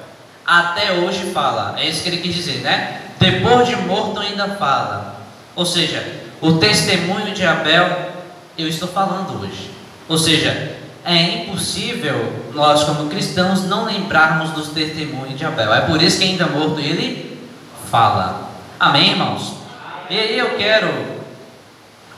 até 0.45 0.91
hoje 0.91 1.31
fala, 1.31 1.75
é 1.77 1.87
isso 1.87 2.03
que 2.03 2.09
ele 2.09 2.17
quis 2.17 2.35
dizer, 2.35 2.61
né? 2.61 3.01
Depois 3.19 3.67
de 3.67 3.75
morto 3.75 4.19
ainda 4.19 4.55
fala. 4.55 5.21
Ou 5.55 5.65
seja, 5.65 6.21
o 6.41 6.53
testemunho 6.53 7.33
de 7.33 7.45
Abel 7.45 8.13
eu 8.57 8.67
estou 8.67 8.87
falando 8.87 9.41
hoje. 9.41 9.71
Ou 10.07 10.17
seja, 10.17 10.77
é 11.03 11.43
impossível 11.43 12.51
nós, 12.53 12.83
como 12.83 13.09
cristãos, 13.09 13.63
não 13.63 13.85
lembrarmos 13.85 14.51
dos 14.51 14.69
testemunhos 14.69 15.37
de 15.37 15.45
Abel. 15.45 15.73
É 15.73 15.81
por 15.81 16.01
isso 16.01 16.19
que, 16.19 16.25
ainda 16.25 16.47
morto, 16.47 16.79
ele 16.79 17.39
fala. 17.89 18.49
Amém, 18.79 19.11
irmãos? 19.11 19.53
E 20.09 20.17
aí 20.17 20.37
eu 20.37 20.57
quero 20.57 21.15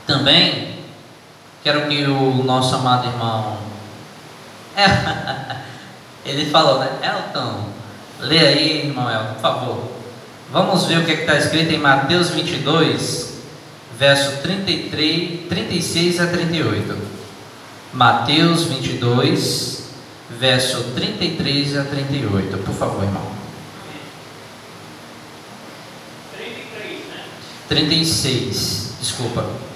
também, 0.06 0.76
quero 1.62 1.88
que 1.88 2.04
o 2.04 2.42
nosso 2.44 2.74
amado 2.74 3.08
irmão, 3.08 3.58
ele 6.24 6.50
falou, 6.50 6.78
né? 6.78 6.88
Elton, 7.02 7.64
lê 8.20 8.38
aí, 8.38 8.86
irmão 8.86 9.08
por 9.34 9.40
favor. 9.40 9.98
Vamos 10.50 10.86
ver 10.86 10.98
o 10.98 11.04
que 11.04 11.12
é 11.12 11.20
está 11.20 11.36
escrito 11.36 11.72
em 11.72 11.78
Mateus 11.78 12.30
22, 12.30 13.34
verso 13.98 14.42
33, 14.42 15.48
36 15.48 16.20
a 16.20 16.26
38. 16.26 16.96
Mateus 17.92 18.64
22, 18.64 19.90
verso 20.38 20.84
33 20.94 21.76
a 21.76 21.84
38. 21.84 22.58
Por 22.58 22.74
favor, 22.74 23.04
irmão. 23.04 23.30
33, 26.36 26.98
né? 27.08 27.24
36, 27.68 28.94
desculpa. 29.00 29.67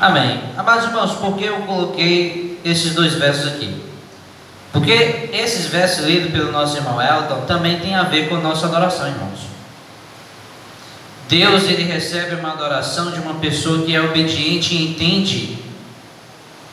Amém. 0.00 0.40
Amados 0.56 0.84
irmãos, 0.84 1.12
por 1.14 1.36
que 1.36 1.44
eu 1.44 1.56
coloquei 1.62 2.60
esses 2.64 2.94
dois 2.94 3.14
versos 3.14 3.48
aqui? 3.48 3.82
Porque 4.72 5.28
esses 5.32 5.66
versos 5.66 6.06
lidos 6.06 6.30
pelo 6.30 6.52
nosso 6.52 6.76
irmão 6.76 7.02
Elton 7.02 7.40
também 7.46 7.80
tem 7.80 7.96
a 7.96 8.04
ver 8.04 8.28
com 8.28 8.36
a 8.36 8.40
nossa 8.40 8.66
adoração, 8.66 9.08
irmãos. 9.08 9.40
Deus 11.28 11.64
ele 11.64 11.82
recebe 11.82 12.36
uma 12.36 12.52
adoração 12.52 13.10
de 13.10 13.18
uma 13.18 13.34
pessoa 13.34 13.84
que 13.84 13.94
é 13.94 14.00
obediente 14.00 14.74
e 14.74 14.92
entende 14.92 15.58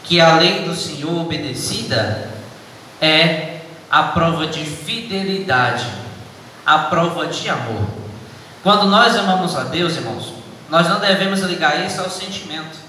que 0.03 0.21
a 0.21 0.35
lei 0.35 0.61
do 0.61 0.75
Senhor 0.75 1.21
obedecida 1.21 2.29
é 3.01 3.61
a 3.89 4.03
prova 4.03 4.45
de 4.45 4.63
fidelidade, 4.63 5.87
a 6.63 6.77
prova 6.77 7.25
de 7.25 7.49
amor. 7.49 7.87
Quando 8.61 8.85
nós 8.85 9.15
amamos 9.15 9.55
a 9.55 9.63
Deus, 9.63 9.95
irmãos, 9.95 10.31
nós 10.69 10.87
não 10.87 10.99
devemos 10.99 11.39
ligar 11.41 11.83
isso 11.85 11.99
ao 12.01 12.09
sentimento 12.09 12.84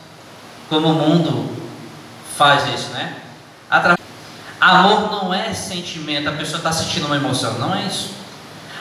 como 0.68 0.88
o 0.88 0.94
mundo 0.94 1.50
faz 2.36 2.66
isso, 2.74 2.90
né? 2.90 3.16
Atra... 3.70 3.96
Amor 4.60 5.10
não 5.10 5.34
é 5.34 5.52
sentimento, 5.52 6.28
a 6.28 6.32
pessoa 6.32 6.58
está 6.58 6.72
sentindo 6.72 7.06
uma 7.06 7.16
emoção, 7.16 7.58
não 7.58 7.74
é 7.74 7.82
isso. 7.82 8.10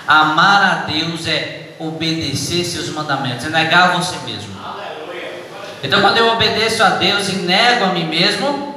Amar 0.07 0.63
a 0.63 0.75
Deus 0.85 1.27
é 1.27 1.75
obedecer 1.79 2.63
seus 2.63 2.89
mandamentos, 2.89 3.45
é 3.45 3.49
negar 3.49 3.89
a 3.89 3.97
você 3.97 4.15
mesmo. 4.25 4.55
Então, 5.83 6.01
quando 6.01 6.17
eu 6.17 6.31
obedeço 6.31 6.81
a 6.83 6.89
Deus 6.91 7.29
e 7.29 7.35
nego 7.35 7.85
a 7.85 7.87
mim 7.89 8.05
mesmo, 8.05 8.75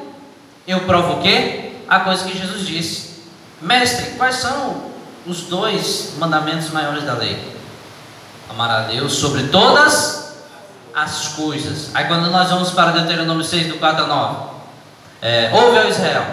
eu 0.67 0.81
provo 0.81 1.15
o 1.15 1.23
quê? 1.23 1.73
A 1.89 2.01
coisa 2.01 2.25
que 2.25 2.37
Jesus 2.37 2.67
disse: 2.67 3.23
Mestre, 3.63 4.11
quais 4.19 4.37
são 4.37 4.91
os 5.27 5.43
dois 5.43 6.15
mandamentos 6.19 6.71
maiores 6.71 7.05
da 7.05 7.15
lei? 7.15 7.57
Amar 8.51 8.71
a 8.71 8.81
Deus 8.83 9.15
sobre 9.15 9.45
todas 9.45 10.28
as 10.28 10.28
coisas. 11.29 11.91
Aí 11.95 12.05
quando 12.07 12.31
nós 12.31 12.51
vamos 12.51 12.71
para 12.71 12.93
Deuteronômio 12.93 13.45
6, 13.45 13.69
do 13.69 13.79
4 13.79 14.05
a 14.05 14.07
9, 14.07 14.37
é, 15.23 15.51
ouve, 15.53 15.79
ó 15.79 15.85
Israel, 15.85 16.25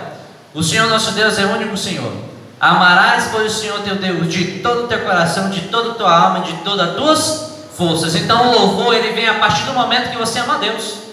o 0.53 0.63
Senhor 0.63 0.89
nosso 0.89 1.11
Deus 1.11 1.37
é 1.37 1.45
o 1.45 1.53
único 1.53 1.75
Senhor. 1.77 2.11
Amarás, 2.59 3.29
pois, 3.31 3.55
o 3.55 3.59
Senhor 3.59 3.79
teu 3.81 3.95
Deus 3.95 4.27
de 4.27 4.59
todo 4.59 4.85
o 4.85 4.87
teu 4.87 5.01
coração, 5.01 5.49
de 5.49 5.61
toda 5.63 5.91
a 5.91 5.93
tua 5.95 6.17
alma, 6.17 6.39
de 6.41 6.53
todas 6.57 6.89
as 6.89 6.95
tuas 6.95 7.55
forças. 7.75 8.15
Então 8.15 8.49
o 8.49 8.59
louvor 8.59 8.95
ele 8.95 9.13
vem 9.13 9.27
a 9.27 9.35
partir 9.35 9.63
do 9.63 9.73
momento 9.73 10.11
que 10.11 10.17
você 10.17 10.39
ama 10.39 10.55
a 10.55 10.57
Deus. 10.57 11.05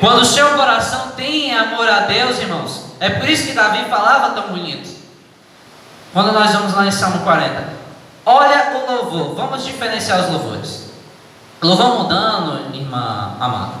Quando 0.00 0.20
o 0.20 0.24
seu 0.24 0.48
coração 0.50 1.12
tem 1.16 1.56
amor 1.56 1.88
a 1.88 2.00
Deus, 2.00 2.38
irmãos, 2.38 2.84
é 3.00 3.10
por 3.10 3.28
isso 3.28 3.46
que 3.46 3.52
Davi 3.52 3.84
falava 3.88 4.34
tão 4.34 4.48
bonito. 4.48 4.88
Quando 6.12 6.32
nós 6.32 6.52
vamos 6.52 6.74
lá 6.74 6.86
em 6.86 6.90
Salmo 6.90 7.20
40, 7.20 7.68
olha 8.26 8.72
o 8.74 8.92
louvor, 8.92 9.34
vamos 9.34 9.64
diferenciar 9.64 10.20
os 10.20 10.30
louvores. 10.30 10.90
Louvor 11.64 12.02
mudando, 12.02 12.74
irmã 12.74 13.36
amada. 13.40 13.72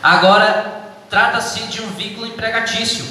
Agora, 0.00 0.92
trata-se 1.10 1.64
de 1.64 1.82
um 1.82 1.88
vínculo 1.88 2.24
empregatício. 2.24 3.04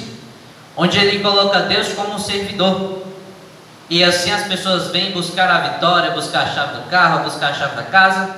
onde 0.74 0.98
ele 0.98 1.22
coloca 1.22 1.60
Deus 1.60 1.88
como 1.94 2.14
um 2.14 2.18
servidor. 2.18 3.02
E 3.88 4.04
assim 4.04 4.30
as 4.30 4.46
pessoas 4.46 4.88
vêm 4.90 5.12
buscar 5.12 5.48
a 5.50 5.60
vitória, 5.68 6.10
buscar 6.10 6.42
a 6.42 6.46
chave 6.46 6.80
do 6.80 6.90
carro, 6.90 7.24
buscar 7.24 7.50
a 7.50 7.54
chave 7.54 7.76
da 7.76 7.84
casa, 7.84 8.36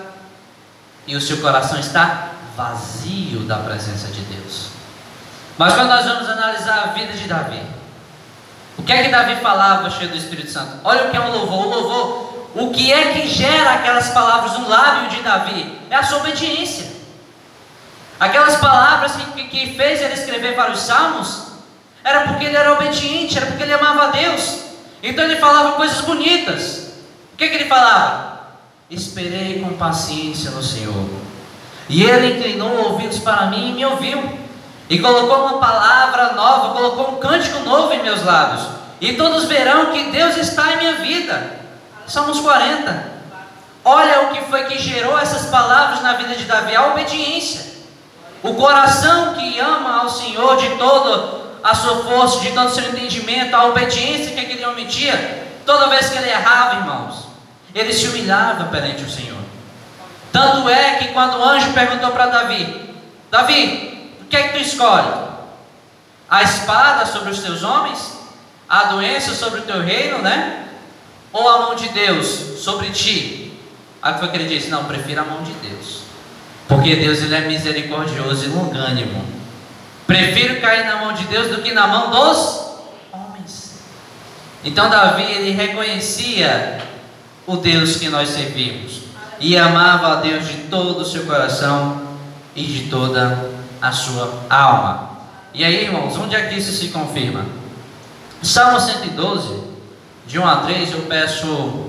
e 1.07 1.17
o 1.17 1.21
seu 1.21 1.41
coração 1.41 1.81
está 1.81 2.29
vazio 2.57 3.41
da 3.41 3.57
presença 3.57 4.09
de 4.09 4.21
Deus. 4.21 4.69
Mas 5.57 5.75
quando 5.75 5.89
nós 5.89 6.05
vamos 6.05 6.29
analisar 6.29 6.85
a 6.85 6.87
vida 6.93 7.13
de 7.13 7.27
Davi, 7.27 7.63
o 8.77 8.83
que 8.83 8.93
é 8.93 9.03
que 9.03 9.09
Davi 9.09 9.37
falava 9.37 9.91
cheio 9.91 10.11
do 10.11 10.17
Espírito 10.17 10.51
Santo? 10.51 10.79
Olha 10.85 11.07
o 11.07 11.11
que 11.11 11.17
é 11.17 11.21
um 11.21 11.33
louvor. 11.33 11.67
O 11.67 11.71
louvor, 11.71 12.38
o 12.55 12.71
que 12.71 12.93
é 12.93 13.13
que 13.13 13.29
gera 13.29 13.75
aquelas 13.75 14.09
palavras 14.11 14.59
no 14.59 14.69
lábio 14.69 15.11
de 15.11 15.23
Davi? 15.23 15.79
É 15.91 15.97
a 15.97 16.03
sua 16.03 16.19
obediência. 16.19 16.87
Aquelas 18.19 18.57
palavras 18.57 19.13
que, 19.35 19.45
que 19.45 19.75
fez 19.75 20.03
ele 20.03 20.15
escrever 20.15 20.55
vários 20.57 20.81
salmos, 20.81 21.49
era 22.03 22.23
porque 22.23 22.47
ele 22.47 22.57
era 22.57 22.73
obediente, 22.73 23.37
era 23.37 23.47
porque 23.47 23.63
ele 23.63 23.75
amava 23.75 24.05
a 24.05 24.11
Deus. 24.11 24.61
Então 25.03 25.25
ele 25.25 25.37
falava 25.37 25.73
coisas 25.73 26.01
bonitas. 26.01 26.89
O 27.33 27.37
que, 27.37 27.45
é 27.45 27.49
que 27.49 27.55
ele 27.57 27.67
falava? 27.67 28.41
Esperei 28.91 29.61
com 29.61 29.77
paciência 29.77 30.51
no 30.51 30.63
Senhor. 30.63 31.09
E 31.89 32.03
ele 32.03 32.39
inclinou 32.39 32.91
ouvidos 32.91 33.19
para 33.19 33.47
mim 33.47 33.71
e 33.71 33.73
me 33.75 33.85
ouviu. 33.85 34.39
E 34.91 34.99
colocou 34.99 35.47
uma 35.47 35.59
palavra 35.59 36.33
nova, 36.33 36.75
colocou 36.75 37.15
um 37.15 37.21
cântico 37.21 37.61
novo 37.61 37.93
em 37.93 38.03
meus 38.03 38.25
lábios. 38.25 38.67
E 39.01 39.13
todos 39.13 39.45
verão 39.45 39.93
que 39.93 40.11
Deus 40.11 40.37
está 40.37 40.73
em 40.73 40.79
minha 40.79 40.95
vida. 40.95 41.58
Somos 42.09 42.41
40. 42.41 43.19
Olha 43.85 44.23
o 44.23 44.29
que 44.31 44.43
foi 44.51 44.65
que 44.65 44.79
gerou 44.79 45.19
essas 45.19 45.47
palavras 45.47 46.03
na 46.03 46.15
vida 46.15 46.35
de 46.35 46.45
Davi: 46.45 46.75
a 46.75 46.87
obediência. 46.89 47.69
O 48.43 48.55
coração 48.55 49.35
que 49.35 49.59
ama 49.59 50.03
ao 50.03 50.09
Senhor 50.09 50.57
de 50.57 50.71
toda 50.77 51.39
a 51.63 51.75
sua 51.75 52.05
força, 52.05 52.41
de 52.41 52.53
todo 52.53 52.69
o 52.69 52.75
seu 52.75 52.89
entendimento, 52.89 53.55
a 53.55 53.67
obediência 53.67 54.33
que 54.33 54.41
aquele 54.41 54.65
homem 54.65 54.87
tinha, 54.87 55.45
toda 55.67 55.89
vez 55.89 56.09
que 56.09 56.17
ele 56.17 56.31
errava, 56.31 56.77
irmãos, 56.77 57.27
ele 57.75 57.93
se 57.93 58.07
humilhava 58.07 58.65
perante 58.67 59.03
o 59.03 59.11
Senhor. 59.11 59.39
Tanto 60.33 60.69
é 60.69 60.95
que 60.99 61.09
quando 61.09 61.39
o 61.39 61.43
anjo 61.43 61.73
perguntou 61.73 62.11
para 62.13 62.27
Davi: 62.27 62.95
Davi, 63.31 63.89
que 64.29 64.37
é 64.37 64.49
que 64.49 64.59
tu 64.59 64.61
escolhe? 64.61 65.29
A 66.31 66.43
espada 66.43 67.07
sobre 67.07 67.31
os 67.31 67.41
teus 67.41 67.63
homens? 67.63 68.19
A 68.69 68.85
doença 68.85 69.35
sobre 69.35 69.61
o 69.61 69.63
teu 69.63 69.81
reino, 69.81 70.19
né? 70.19 70.68
Ou 71.33 71.49
a 71.49 71.59
mão 71.59 71.75
de 71.75 71.89
Deus 71.91 72.27
sobre 72.59 72.91
ti? 72.91 73.53
Aí 74.03 74.19
foi 74.19 74.29
que 74.29 74.37
ele 74.37 74.49
disse: 74.49 74.69
Não, 74.69 74.85
prefiro 74.85 75.21
a 75.21 75.25
mão 75.25 75.43
de 75.43 75.53
Deus. 75.53 76.03
Porque 76.67 76.97
Deus 76.97 77.19
ele 77.23 77.35
é 77.35 77.41
misericordioso 77.43 78.45
e 78.45 78.49
longânimo. 78.49 79.25
Prefiro 80.07 80.61
cair 80.61 80.87
na 80.87 80.97
mão 80.97 81.13
de 81.13 81.25
Deus 81.25 81.49
do 81.49 81.63
que 81.63 81.73
na 81.73 81.87
mão 81.87 82.11
dos 82.11 82.79
homens. 83.13 83.81
Então 84.65 84.89
Davi 84.89 85.23
ele 85.23 85.51
reconhecia 85.51 86.79
o 87.47 87.57
Deus 87.57 87.97
que 87.97 88.09
nós 88.09 88.29
servimos 88.31 89.03
e 89.41 89.57
amava 89.57 90.13
a 90.13 90.15
Deus 90.17 90.47
de 90.47 90.55
todo 90.71 91.01
o 91.01 91.05
seu 91.05 91.25
coração 91.25 92.03
e 92.55 92.63
de 92.63 92.91
toda 92.91 93.51
a 93.81 93.93
sua 93.93 94.45
alma. 94.51 95.11
E 95.55 95.65
aí, 95.65 95.85
irmãos, 95.85 96.17
onde 96.17 96.37
é 96.37 96.47
que 96.47 96.57
isso 96.57 96.73
se 96.73 96.89
confirma? 96.89 97.45
Salmo 98.43 98.81
112, 98.81 99.68
de 100.29 100.39
1 100.39 100.47
a 100.47 100.57
3, 100.57 100.93
eu 100.93 101.01
peço. 101.03 101.87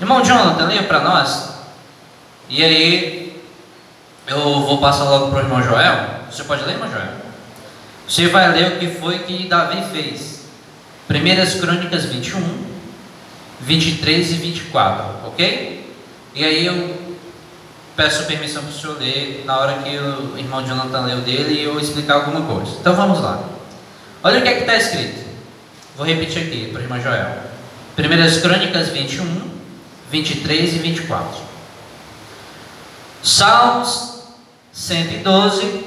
Irmão 0.00 0.24
Jonathan, 0.24 0.66
leia 0.66 0.84
para 0.84 1.00
nós. 1.00 1.50
E 2.48 2.64
aí, 2.64 3.42
eu 4.28 4.38
vou 4.38 4.78
passar 4.78 5.04
logo 5.04 5.30
para 5.30 5.40
o 5.40 5.42
irmão 5.42 5.60
Joel. 5.60 6.20
Você 6.30 6.44
pode 6.44 6.64
ler, 6.64 6.74
irmão 6.74 6.88
Joel? 6.88 7.08
Você 8.06 8.28
vai 8.28 8.52
ler 8.52 8.72
o 8.72 8.78
que 8.78 8.86
foi 8.86 9.18
que 9.18 9.48
Davi 9.48 9.82
fez. 9.92 10.44
Primeiras 11.08 11.54
Crônicas 11.56 12.04
21, 12.04 12.40
23 13.62 14.30
e 14.30 14.34
24, 14.34 15.04
ok? 15.26 15.92
E 16.34 16.44
aí 16.44 16.66
eu 16.66 16.96
peço 17.96 18.26
permissão 18.26 18.62
para 18.62 18.70
o 18.70 18.74
senhor 18.74 18.98
ler 18.98 19.42
na 19.44 19.58
hora 19.58 19.82
que 19.82 19.96
o 19.96 20.38
irmão 20.38 20.64
Jonathan 20.64 21.00
leu 21.00 21.20
dele 21.22 21.54
e 21.54 21.64
eu 21.64 21.80
explicar 21.80 22.14
alguma 22.14 22.42
coisa. 22.42 22.76
Então 22.80 22.94
vamos 22.94 23.20
lá. 23.20 23.42
Olha 24.22 24.38
o 24.38 24.42
que 24.42 24.48
é 24.48 24.54
que 24.54 24.60
está 24.60 24.76
escrito. 24.76 25.27
Vou 25.98 26.06
repetir 26.06 26.44
aqui 26.44 26.70
para 26.70 26.80
o 26.80 26.84
irmão 26.84 27.00
Joel. 27.00 27.38
Primeiras 27.94 28.38
Crônicas 28.38 28.88
21, 28.88 29.50
23 30.10 30.74
e 30.74 30.78
24. 30.78 31.42
Salmos 33.22 34.22
112, 34.72 35.84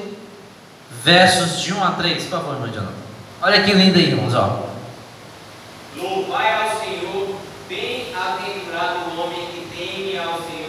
versos 1.03 1.61
de 1.61 1.73
1 1.73 1.83
a 1.83 1.91
3. 1.93 2.23
Por 2.25 2.29
favor, 2.29 2.53
irmão 2.55 2.67
Jonathan. 2.67 2.93
Olha 3.41 3.63
que 3.63 3.71
lindo 3.71 3.97
aí, 3.97 4.09
irmãos. 4.09 4.35
Ó. 4.35 4.69
Louvai 5.95 6.61
ao 6.61 6.79
Senhor, 6.81 7.39
bem-aventurado 7.69 9.09
o 9.09 9.21
homem 9.21 9.47
que 9.47 9.67
teme 9.75 10.19
ao 10.19 10.37
Senhor 10.43 10.61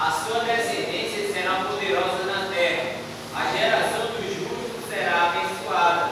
A 0.00 0.12
sua 0.12 0.44
descendência 0.44 1.32
será 1.32 1.56
poderosa 1.64 2.24
na 2.24 2.46
terra. 2.54 2.92
A 3.34 3.50
geração 3.50 4.06
dos 4.12 4.32
justos 4.32 4.88
será 4.88 5.32
abençoada. 5.32 6.08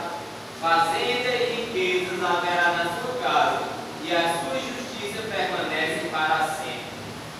Fazenda 0.66 1.28
e 1.28 1.70
riquezas 1.72 2.18
haverá 2.24 2.72
na 2.72 2.84
sua 2.86 3.22
casa, 3.22 3.58
e 4.04 4.10
a 4.10 4.22
sua 4.22 4.58
justiça 4.58 5.22
permanece 5.30 6.08
para 6.10 6.44
sempre. 6.56 6.80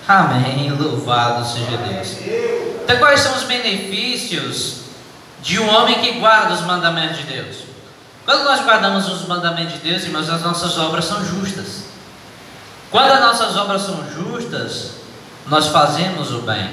Amém. 0.07 0.71
Louvado 0.71 1.45
seja 1.45 1.75
Deus. 1.75 2.19
Então, 2.85 2.97
quais 2.99 3.19
são 3.19 3.35
os 3.35 3.43
benefícios 3.43 4.77
de 5.41 5.59
um 5.59 5.69
homem 5.69 5.95
que 5.95 6.13
guarda 6.19 6.53
os 6.53 6.61
mandamentos 6.61 7.17
de 7.17 7.23
Deus? 7.23 7.57
Quando 8.23 8.45
nós 8.45 8.61
guardamos 8.61 9.09
os 9.09 9.27
mandamentos 9.27 9.73
de 9.73 9.79
Deus, 9.79 10.03
irmãos, 10.03 10.29
as 10.29 10.43
nossas 10.43 10.77
obras 10.77 11.03
são 11.03 11.25
justas. 11.25 11.83
Quando 12.89 13.11
as 13.11 13.19
nossas 13.19 13.57
obras 13.57 13.81
são 13.81 14.09
justas, 14.09 14.91
nós 15.47 15.67
fazemos 15.67 16.31
o 16.31 16.43
bem. 16.43 16.69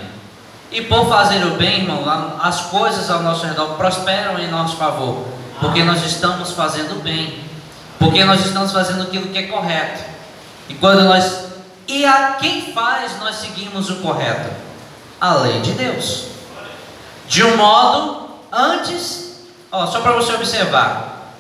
E 0.71 0.83
por 0.83 1.09
fazer 1.09 1.45
o 1.47 1.57
bem, 1.57 1.81
irmão, 1.81 2.05
as 2.41 2.61
coisas 2.67 3.11
ao 3.11 3.25
nosso 3.25 3.45
redor 3.45 3.75
prosperam 3.75 4.39
em 4.39 4.49
nosso 4.49 4.77
favor, 4.77 5.34
porque 5.61 5.83
nós 5.83 6.05
estamos 6.05 6.53
fazendo 6.53 7.03
bem, 7.03 7.43
porque 7.99 8.25
nós 8.25 8.45
estamos 8.45 8.73
fazendo 8.73 9.03
aquilo 9.03 9.29
que 9.29 9.39
é 9.39 9.43
correto. 9.45 10.03
E 10.69 10.75
quando 10.75 11.05
nós 11.05 11.45
e 11.87 12.05
a 12.05 12.37
quem 12.41 12.73
faz 12.73 13.19
nós 13.19 13.37
seguimos 13.37 13.91
o 13.91 13.97
correto? 13.97 14.51
A 15.21 15.35
lei 15.35 15.61
de 15.61 15.73
Deus. 15.73 16.27
De 17.29 17.43
um 17.45 17.57
modo 17.57 18.29
antes, 18.51 19.45
ó, 19.71 19.87
só 19.87 20.01
para 20.01 20.13
você 20.13 20.33
observar, 20.35 21.35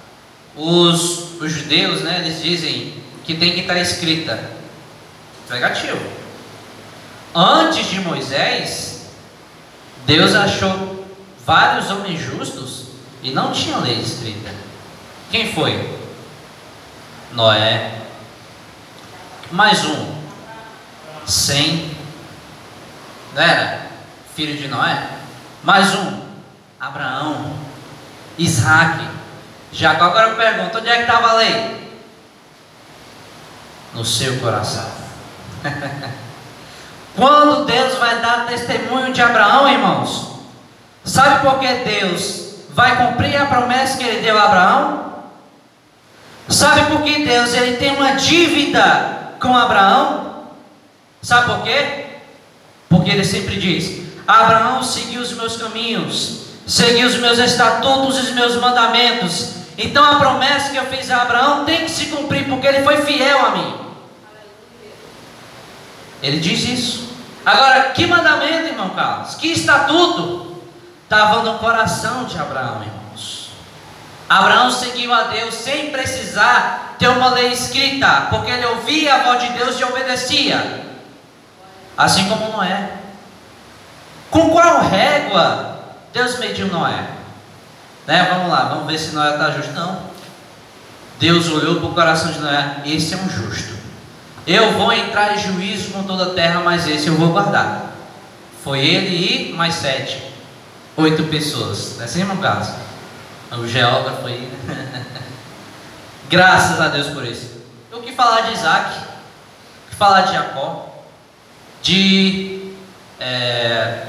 os, 0.57 1.41
os 1.41 1.53
judeus, 1.53 2.03
né, 2.03 2.21
eles 2.25 2.43
dizem 2.43 2.95
que 3.25 3.35
tem 3.35 3.53
que 3.53 3.61
estar 3.61 3.77
escrita. 3.77 4.53
Negativo. 5.51 5.99
Antes 7.35 7.87
de 7.87 8.01
Moisés, 8.01 9.07
Deus 10.07 10.35
achou 10.35 11.05
vários 11.45 11.91
homens 11.91 12.21
justos 12.21 12.84
e 13.25 13.31
não 13.31 13.51
tinha 13.51 13.79
lei 13.79 13.99
escrita. 13.99 14.55
Quem 15.31 15.51
foi? 15.51 15.99
Noé. 17.33 18.03
Mais 19.51 19.83
um. 19.87 20.15
Sem. 21.27 21.97
Não 23.35 23.43
era? 23.43 23.89
Filho 24.37 24.59
de 24.59 24.69
Noé. 24.69 25.09
Mais 25.63 25.95
um. 25.95 26.21
Abraão. 26.79 27.59
Isaac. 28.37 29.09
Jacó. 29.73 30.05
Agora 30.05 30.29
eu 30.29 30.37
pergunto: 30.37 30.77
onde 30.77 30.89
é 30.91 30.97
que 30.97 31.03
estava 31.03 31.31
a 31.31 31.35
lei? 31.37 31.97
No 33.95 34.05
seu 34.05 34.39
coração. 34.39 34.91
Quando 37.17 37.65
Deus 37.65 37.95
vai 37.95 38.21
dar 38.21 38.45
testemunho 38.47 39.15
de 39.15 39.23
Abraão, 39.23 39.67
irmãos, 39.67 40.41
sabe 41.05 41.49
por 41.49 41.59
que 41.61 41.73
Deus 41.85 42.44
vai 42.75 42.97
cumprir 42.97 43.37
a 43.37 43.47
promessa 43.47 43.97
que 43.97 44.05
ele 44.05 44.21
deu 44.21 44.37
a 44.37 44.45
Abraão? 44.45 45.15
Sabe 46.49 46.91
por 46.91 47.03
que 47.03 47.25
Deus 47.25 47.55
ele 47.55 47.77
tem 47.77 47.97
uma 47.97 48.13
dívida 48.13 49.35
com 49.41 49.57
Abraão? 49.57 50.49
Sabe 51.23 51.47
por 51.47 51.63
quê? 51.63 52.07
Porque 52.89 53.11
ele 53.11 53.25
sempre 53.25 53.57
diz: 53.57 54.03
Abraão 54.27 54.83
seguiu 54.83 55.23
os 55.23 55.33
meus 55.33 55.57
caminhos, 55.57 56.47
seguiu 56.67 57.07
os 57.07 57.15
meus 57.15 57.39
estatutos 57.39 58.19
e 58.19 58.23
os 58.23 58.31
meus 58.33 58.57
mandamentos. 58.57 59.55
Então 59.79 60.05
a 60.05 60.17
promessa 60.17 60.71
que 60.71 60.77
eu 60.77 60.87
fiz 60.87 61.11
a 61.11 61.23
Abraão 61.23 61.65
tem 61.65 61.85
que 61.85 61.91
se 61.91 62.07
cumprir, 62.07 62.47
porque 62.49 62.67
ele 62.67 62.83
foi 62.83 62.99
fiel 63.03 63.47
a 63.47 63.51
mim. 63.51 63.75
Ele 66.23 66.41
diz 66.41 66.63
isso. 66.65 67.09
Agora, 67.45 67.91
que 67.91 68.07
mandamento, 68.07 68.69
irmão 68.69 68.91
Carlos? 68.91 69.35
Que 69.35 69.49
estatuto? 69.49 70.44
Estava 71.15 71.45
no 71.45 71.61
coração 71.61 72.25
de 72.25 72.37
Abraão, 72.37 72.83
irmãos. 72.83 73.51
Abraão 74.29 74.69
seguiu 74.69 75.15
a 75.15 75.29
Deus 75.29 75.55
sem 75.55 75.93
precisar 75.93 76.97
ter 76.99 77.07
uma 77.07 77.29
lei 77.29 77.53
escrita, 77.53 78.27
porque 78.31 78.51
ele 78.51 78.67
ouvia 78.67 79.15
a 79.15 79.19
voz 79.23 79.41
de 79.45 79.51
Deus 79.51 79.79
e 79.79 79.85
obedecia. 79.85 80.85
Assim 81.97 82.29
como 82.29 82.51
Noé. 82.51 82.95
Com 84.29 84.51
qual 84.51 84.81
régua 84.89 85.79
Deus 86.13 86.37
mediu 86.41 86.67
Noé? 86.67 87.07
Né? 88.09 88.29
Vamos 88.33 88.51
lá, 88.51 88.65
vamos 88.71 88.87
ver 88.89 88.99
se 88.99 89.15
Noé 89.15 89.35
está 89.35 89.53
justo. 89.53 89.73
Não. 89.73 90.03
Deus 91.21 91.49
olhou 91.49 91.77
para 91.77 91.87
o 91.91 91.95
coração 91.95 92.33
de 92.33 92.41
Noé, 92.41 92.83
esse 92.87 93.15
é 93.15 93.19
um 93.19 93.31
justo. 93.31 93.73
Eu 94.45 94.73
vou 94.73 94.93
entrar 94.93 95.37
em 95.37 95.39
juízo 95.39 95.93
com 95.93 96.03
toda 96.03 96.33
a 96.33 96.35
terra, 96.35 96.61
mas 96.65 96.89
esse 96.89 97.07
eu 97.07 97.15
vou 97.15 97.29
guardar. 97.29 97.95
Foi 98.65 98.81
ele 98.81 99.51
e 99.51 99.53
mais 99.53 99.75
sete, 99.75 100.34
oito 100.97 101.25
pessoas. 101.25 102.01
É 102.01 102.05
assim, 102.05 102.21
irmão 102.21 102.37
Carlos? 102.39 102.69
O 103.53 103.67
geógrafo 103.67 104.27
aí. 104.27 104.53
Graças 106.29 106.81
a 106.81 106.89
Deus 106.89 107.09
por 107.09 107.25
isso. 107.25 107.63
O 107.93 108.01
que 108.01 108.13
falar 108.13 108.43
de 108.43 108.55
Isaac? 108.55 108.99
O 109.87 109.91
que 109.91 109.97
falar 109.97 110.23
de 110.23 110.33
Jacó? 110.33 111.05
De. 111.83 112.73
É, 113.21 114.07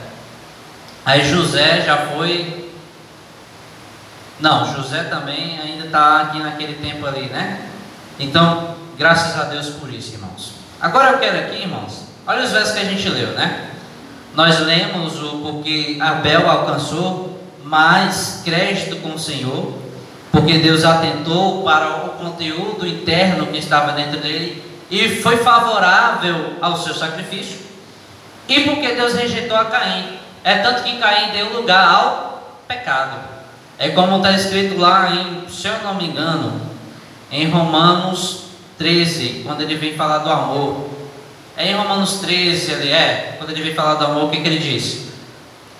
aí 1.06 1.30
José 1.30 1.82
já 1.82 1.98
foi. 2.08 2.72
Não, 4.40 4.76
José 4.76 5.04
também 5.04 5.60
ainda 5.60 5.86
está 5.86 6.22
aqui 6.22 6.40
naquele 6.40 6.74
tempo 6.76 7.06
ali, 7.06 7.28
né? 7.28 7.70
Então, 8.20 8.76
graças 8.98 9.40
a 9.40 9.46
Deus 9.46 9.70
por 9.70 9.94
isso, 9.94 10.14
irmãos. 10.14 10.56
Agora 10.82 11.12
eu 11.12 11.20
quero 11.20 11.40
aqui, 11.40 11.62
irmãos, 11.62 12.06
olha 12.28 12.44
os 12.44 12.52
versos 12.52 12.74
que 12.74 12.80
a 12.80 12.86
gente 12.86 13.08
leu, 13.08 13.30
né? 13.30 13.75
Nós 14.36 14.60
lemos 14.60 15.22
o 15.24 15.38
porque 15.38 15.98
Abel 16.02 16.50
alcançou 16.50 17.40
mais 17.64 18.42
crédito 18.44 18.98
com 18.98 19.16
o 19.16 19.20
Senhor, 19.20 19.74
porque 20.32 20.58
Deus 20.60 20.84
atentou 20.84 21.64
para 21.64 22.06
o 22.06 22.10
conteúdo 22.12 22.86
interno 22.86 23.48
que 23.48 23.58
estava 23.58 23.94
dentro 23.94 24.20
dele 24.20 24.62
e 24.92 25.08
foi 25.22 25.38
favorável 25.38 26.58
ao 26.62 26.78
seu 26.78 26.94
sacrifício, 26.94 27.60
e 28.48 28.62
porque 28.62 28.94
Deus 28.94 29.14
rejeitou 29.14 29.58
a 29.58 29.66
Caim. 29.66 30.20
É 30.44 30.58
tanto 30.58 30.84
que 30.84 30.98
Caim 30.98 31.32
deu 31.32 31.54
lugar 31.54 31.88
ao 31.88 32.60
pecado. 32.68 33.18
É 33.80 33.90
como 33.90 34.18
está 34.18 34.32
escrito 34.32 34.78
lá 34.80 35.12
em, 35.12 35.50
se 35.50 35.68
eu 35.68 35.82
não 35.84 35.96
me 35.96 36.08
engano, 36.08 36.62
em 37.32 37.50
Romanos 37.50 38.44
13, 38.78 39.44
quando 39.46 39.62
ele 39.62 39.76
vem 39.76 39.96
falar 39.96 40.20
do 40.20 40.30
amor. 40.30 40.95
É 41.58 41.72
em 41.72 41.76
Romanos 41.76 42.20
13, 42.20 42.72
ele 42.72 42.92
é, 42.92 43.36
quando 43.38 43.52
ele 43.52 43.64
vem 43.64 43.74
falar 43.74 43.96
do 43.96 44.06
amor, 44.06 44.26
o 44.26 44.30
que, 44.30 44.42
que 44.42 44.48
ele 44.48 44.60
diz? 44.60 45.06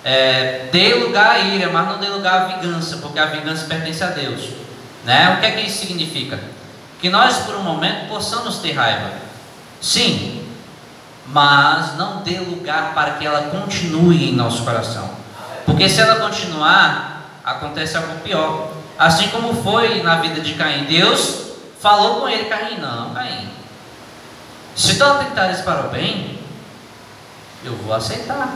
É, 0.02 0.68
dê 0.72 0.94
lugar 0.94 1.32
à 1.32 1.38
ira, 1.38 1.70
mas 1.70 1.86
não 1.88 1.98
dê 1.98 2.08
lugar 2.08 2.42
à 2.42 2.44
vingança, 2.46 2.98
porque 2.98 3.18
a 3.18 3.26
vingança 3.26 3.66
pertence 3.66 4.02
a 4.02 4.08
Deus. 4.08 4.50
Né? 5.04 5.34
O 5.36 5.40
que 5.40 5.46
é 5.46 5.50
que 5.50 5.66
isso 5.66 5.80
significa? 5.80 6.38
Que 7.00 7.10
nós, 7.10 7.38
por 7.38 7.56
um 7.56 7.62
momento, 7.62 8.08
possamos 8.08 8.58
ter 8.58 8.72
raiva. 8.72 9.12
Sim, 9.80 10.48
mas 11.26 11.96
não 11.96 12.22
dê 12.22 12.38
lugar 12.38 12.94
para 12.94 13.12
que 13.12 13.26
ela 13.26 13.50
continue 13.50 14.30
em 14.30 14.34
nosso 14.34 14.64
coração. 14.64 15.10
Porque 15.64 15.88
se 15.88 16.00
ela 16.00 16.16
continuar, 16.16 17.40
acontece 17.44 17.96
algo 17.96 18.20
pior. 18.20 18.70
Assim 18.98 19.28
como 19.28 19.54
foi 19.62 20.02
na 20.02 20.16
vida 20.16 20.40
de 20.40 20.54
Caim. 20.54 20.84
Deus 20.84 21.48
falou 21.80 22.20
com 22.20 22.28
ele, 22.28 22.44
Caim, 22.44 22.78
não, 22.78 23.12
Caim. 23.12 23.48
Se 24.76 24.98
tu 24.98 25.04
atentares 25.04 25.62
para 25.62 25.86
o 25.86 25.88
bem, 25.88 26.38
eu 27.64 27.74
vou 27.76 27.94
aceitar. 27.94 28.54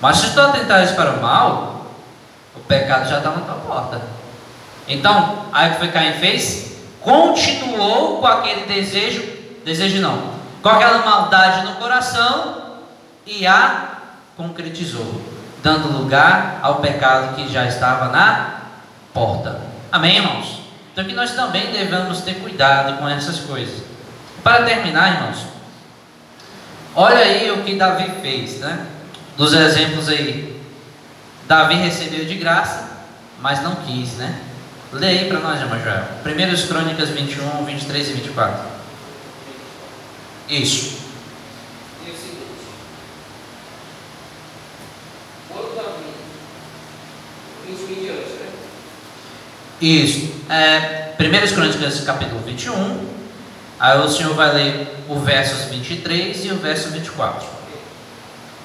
Mas 0.00 0.18
se 0.18 0.32
tu 0.32 0.40
atentares 0.40 0.92
para 0.92 1.10
o 1.10 1.20
mal, 1.20 1.86
o 2.54 2.60
pecado 2.60 3.08
já 3.08 3.18
está 3.18 3.30
na 3.30 3.40
tua 3.40 3.56
porta. 3.56 4.00
Então, 4.86 5.46
aí 5.52 5.70
o 5.70 5.72
que 5.72 5.78
foi 5.80 5.88
Caim 5.88 6.12
fez? 6.14 6.76
Continuou 7.00 8.20
com 8.20 8.26
aquele 8.26 8.66
desejo, 8.66 9.20
desejo 9.64 10.00
não, 10.00 10.30
com 10.62 10.68
aquela 10.68 11.04
maldade 11.04 11.66
no 11.66 11.74
coração 11.74 12.76
e 13.26 13.44
a 13.44 13.88
concretizou, 14.36 15.22
dando 15.60 15.88
lugar 15.88 16.60
ao 16.62 16.76
pecado 16.76 17.34
que 17.34 17.52
já 17.52 17.66
estava 17.66 18.08
na 18.08 18.60
porta. 19.12 19.60
Amém, 19.90 20.18
irmãos? 20.18 20.60
Então 20.92 21.04
que 21.04 21.14
nós 21.14 21.32
também 21.32 21.72
devemos 21.72 22.20
ter 22.20 22.34
cuidado 22.34 22.98
com 22.98 23.08
essas 23.08 23.40
coisas. 23.40 23.91
Para 24.42 24.64
terminar, 24.64 25.14
irmãos, 25.14 25.46
olha 26.96 27.18
aí 27.18 27.50
o 27.52 27.62
que 27.62 27.76
Davi 27.76 28.10
fez, 28.20 28.58
né? 28.58 28.86
Dos 29.36 29.52
exemplos 29.52 30.08
aí. 30.08 30.60
Davi 31.46 31.76
recebeu 31.76 32.24
de 32.24 32.34
graça, 32.34 32.90
mas 33.40 33.62
não 33.62 33.76
quis, 33.76 34.14
né? 34.14 34.40
Lê 34.92 35.06
aí 35.06 35.28
para 35.28 35.38
nós, 35.38 35.60
irmão 35.60 35.80
Joel. 35.80 36.04
1 36.26 36.66
Crônicas 36.66 37.08
21, 37.10 37.64
23 37.64 38.08
e 38.08 38.12
24. 38.14 38.64
Isso. 40.48 40.98
E 42.06 42.10
o 42.10 42.14
seguinte: 42.14 42.66
quando 45.48 45.76
Davi, 45.76 46.04
21 47.68 47.90
em 47.90 48.04
diante, 48.04 48.32
né? 48.32 48.48
Isso. 49.80 50.32
É, 50.50 51.14
1 51.18 51.54
Crônicas 51.54 52.00
capítulo 52.00 52.40
21. 52.42 53.21
Aí 53.82 53.98
o 53.98 54.08
senhor 54.08 54.34
vai 54.34 54.54
ler 54.54 54.86
o 55.08 55.18
versos 55.18 55.64
23 55.64 56.44
e 56.44 56.52
o 56.52 56.56
verso 56.58 56.90
24. 56.90 57.48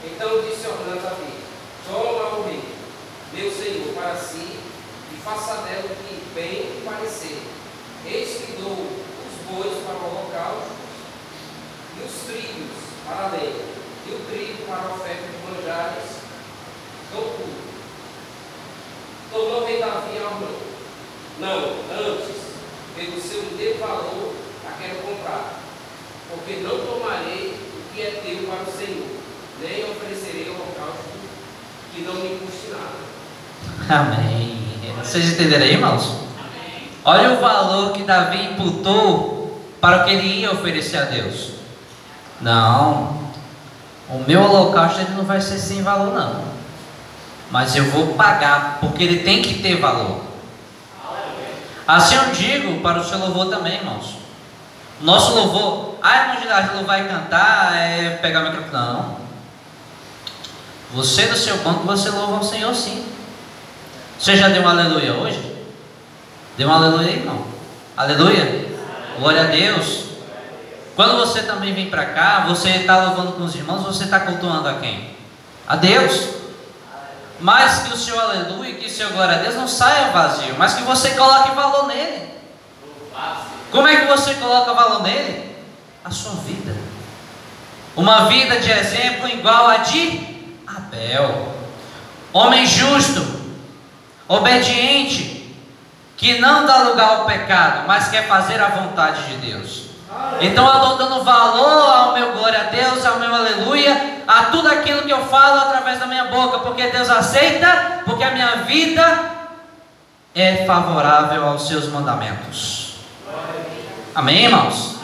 Então 0.06 0.42
disse 0.44 0.68
Orlando 0.68 1.00
a 1.00 1.10
Davi: 1.10 1.34
Toma 1.88 2.38
o 2.38 2.44
rei, 2.44 2.62
meu 3.34 3.52
senhor, 3.52 3.96
para 3.96 4.16
si, 4.16 4.60
e 5.12 5.18
faça 5.26 5.56
dela 5.64 5.86
o 5.86 6.06
que 6.06 6.22
bem 6.36 6.84
parecer. 6.86 7.42
Eis 8.06 8.46
que 8.46 8.62
dou 8.62 8.74
os 8.74 9.56
bois 9.56 9.84
para 9.88 9.96
o 9.96 10.06
holocausto, 10.06 10.70
e 11.98 12.06
os 12.06 12.14
trilhos 12.28 12.78
para 13.08 13.26
a 13.26 13.32
lenha, 13.32 13.66
e 14.06 14.12
o 14.12 14.20
trigo 14.30 14.68
para 14.68 14.84
a 14.84 14.94
oferta 14.94 15.24
de 15.24 15.52
manjares, 15.52 16.10
dou 17.12 17.24
tudo. 17.24 17.58
Tornou 19.32 19.64
o 19.64 19.66
rei 19.66 19.80
Davi 19.80 20.16
a 20.20 20.26
Orlando: 20.26 20.60
Não, 21.40 21.58
antes, 22.08 22.36
pelo 22.96 23.20
seu 23.20 23.42
inteiro 23.42 23.80
valor, 23.80 24.47
a 24.47 24.47
quero 24.80 24.96
comprar, 25.02 25.60
porque 26.30 26.62
não 26.62 26.80
tomarei 26.80 27.54
o 27.54 27.94
que 27.94 28.02
é 28.02 28.22
teu 28.24 28.48
para 28.48 28.70
o 28.70 28.78
Senhor 28.78 29.18
nem 29.62 29.84
oferecerei 29.90 30.50
holocausto 30.50 31.10
que 31.94 32.02
não 32.02 32.14
me 32.14 32.38
custe 32.38 32.70
nada. 32.72 34.02
Amém. 34.02 34.58
Vocês 35.04 35.34
entenderam 35.34 35.66
aí, 35.66 35.74
irmãos? 35.74 36.12
Olha 37.04 37.34
o 37.34 37.40
valor 37.40 37.94
que 37.94 38.04
Davi 38.04 38.44
imputou 38.44 39.62
para 39.80 40.02
o 40.02 40.06
que 40.06 40.12
ele 40.12 40.42
ia 40.42 40.52
oferecer 40.52 40.98
a 40.98 41.06
Deus. 41.06 41.52
Não, 42.42 43.18
o 44.10 44.20
meu 44.28 44.44
holocausto 44.44 45.02
ele 45.02 45.16
não 45.16 45.24
vai 45.24 45.42
ser 45.42 45.58
sem 45.58 45.82
valor, 45.82 46.14
não. 46.14 46.44
Mas 47.50 47.76
eu 47.76 47.86
vou 47.86 48.14
pagar, 48.16 48.80
porque 48.82 49.04
ele 49.04 49.24
tem 49.24 49.42
que 49.42 49.62
ter 49.62 49.80
valor. 49.80 50.22
Assim 51.88 52.16
eu 52.16 52.32
digo 52.32 52.82
para 52.82 53.00
o 53.00 53.04
seu 53.04 53.18
louvor 53.18 53.50
também, 53.50 53.76
irmãos. 53.76 54.16
Nosso 55.02 55.36
louvor, 55.36 55.96
ah, 56.02 56.22
irmão 56.22 56.42
Gilardo, 56.42 56.86
vai 56.86 57.08
cantar, 57.08 57.76
é 57.76 58.18
pegar 58.22 58.42
o 58.42 58.44
microfone. 58.46 58.74
Não. 58.74 59.18
Você 60.94 61.26
no 61.26 61.36
seu 61.36 61.58
banco, 61.58 61.86
você 61.86 62.10
louva 62.10 62.38
ao 62.38 62.44
Senhor 62.44 62.74
sim. 62.74 63.06
Você 64.18 64.36
já 64.36 64.48
deu 64.48 64.64
um 64.64 64.68
aleluia 64.68 65.14
hoje? 65.14 65.56
Deu 66.58 66.68
um 66.68 66.74
aleluia 66.74 67.10
aí, 67.10 67.20
irmão? 67.20 67.46
Aleluia? 67.96 68.68
Glória 69.20 69.42
a 69.42 69.46
Deus. 69.46 70.06
Quando 70.96 71.18
você 71.18 71.44
também 71.44 71.74
vem 71.76 71.92
para 71.92 72.06
cá, 72.06 72.46
você 72.48 72.70
está 72.70 73.06
louvando 73.06 73.34
com 73.34 73.44
os 73.44 73.54
irmãos, 73.54 73.84
você 73.84 74.06
está 74.06 74.22
cultuando 74.22 74.68
a 74.68 74.76
quem? 74.76 75.16
A 75.68 75.76
Deus. 75.76 76.30
Mas 77.40 77.84
que 77.84 77.94
o 77.94 77.98
seu 77.98 78.20
aleluia, 78.20 78.74
que 78.74 78.88
o 78.88 78.90
seu 78.90 79.12
glória 79.12 79.36
a 79.36 79.40
Deus 79.40 79.54
não 79.54 79.68
saia 79.68 80.10
vazio, 80.10 80.56
mas 80.58 80.74
que 80.74 80.82
você 80.82 81.12
coloque 81.12 81.52
valor 81.52 81.86
nele. 81.86 82.28
Como 83.72 83.88
é 83.88 83.98
que 83.98 84.08
você 84.08 84.34
coloca 84.36 84.74
valor 84.74 85.04
nele? 85.04 85.56
A 86.04 86.10
sua 86.10 86.34
vida. 86.42 86.76
Uma 87.96 88.28
vida 88.28 88.60
de 88.60 88.72
exemplo 88.72 89.28
igual 89.28 89.68
a 89.68 89.78
de 89.78 90.54
Abel. 90.68 91.54
Homem 92.32 92.66
justo, 92.66 93.26
obediente, 94.28 95.56
que 96.16 96.40
não 96.40 96.66
dá 96.66 96.84
lugar 96.84 97.10
ao 97.10 97.26
pecado, 97.26 97.88
mas 97.88 98.08
quer 98.10 98.28
fazer 98.28 98.62
a 98.62 98.68
vontade 98.70 99.24
de 99.24 99.38
Deus. 99.38 99.88
Então 100.40 100.68
eu 100.68 100.82
estou 100.82 100.98
dando 100.98 101.24
valor 101.24 101.90
ao 101.90 102.14
meu 102.14 102.34
glória 102.34 102.62
a 102.62 102.64
Deus, 102.64 103.06
ao 103.06 103.20
meu 103.20 103.34
aleluia, 103.34 104.24
a 104.28 104.46
tudo 104.46 104.68
aquilo 104.70 105.04
que 105.04 105.12
eu 105.12 105.26
falo 105.26 105.62
através 105.62 106.00
da 106.00 106.06
minha 106.06 106.26
boca, 106.26 106.60
porque 106.60 106.88
Deus 106.88 107.10
aceita, 107.10 108.04
porque 108.06 108.24
a 108.24 108.32
minha 108.32 108.58
vida 108.58 109.32
é 110.34 110.66
favorável 110.66 111.46
aos 111.48 111.68
seus 111.68 111.88
mandamentos. 111.88 112.87
Amém, 114.14 114.46
irmãos? 114.46 114.96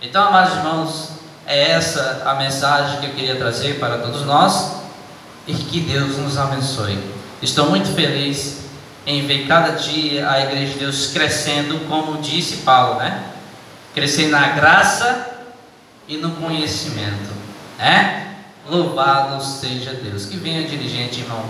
Então, 0.00 0.28
amados 0.28 0.54
irmãos, 0.54 1.10
é 1.46 1.72
essa 1.72 2.22
a 2.26 2.34
mensagem 2.34 3.00
que 3.00 3.06
eu 3.06 3.14
queria 3.14 3.36
trazer 3.36 3.78
para 3.78 3.98
todos 3.98 4.24
nós 4.24 4.82
e 5.46 5.54
que 5.54 5.80
Deus 5.80 6.16
nos 6.18 6.38
abençoe. 6.38 6.98
Estou 7.42 7.68
muito 7.68 7.94
feliz 7.94 8.66
em 9.06 9.26
ver 9.26 9.46
cada 9.46 9.72
dia 9.72 10.28
a 10.28 10.40
Igreja 10.40 10.72
de 10.72 10.78
Deus 10.80 11.08
crescendo, 11.08 11.88
como 11.88 12.20
disse 12.20 12.58
Paulo, 12.58 12.98
né? 12.98 13.30
Crescer 13.94 14.28
na 14.28 14.48
graça 14.48 15.44
e 16.08 16.16
no 16.16 16.32
conhecimento, 16.32 17.32
né? 17.78 18.34
Louvado 18.68 19.42
seja 19.42 19.92
Deus. 19.92 20.26
Que 20.26 20.36
venha 20.36 20.66
dirigente, 20.66 21.20
irmão. 21.20 21.44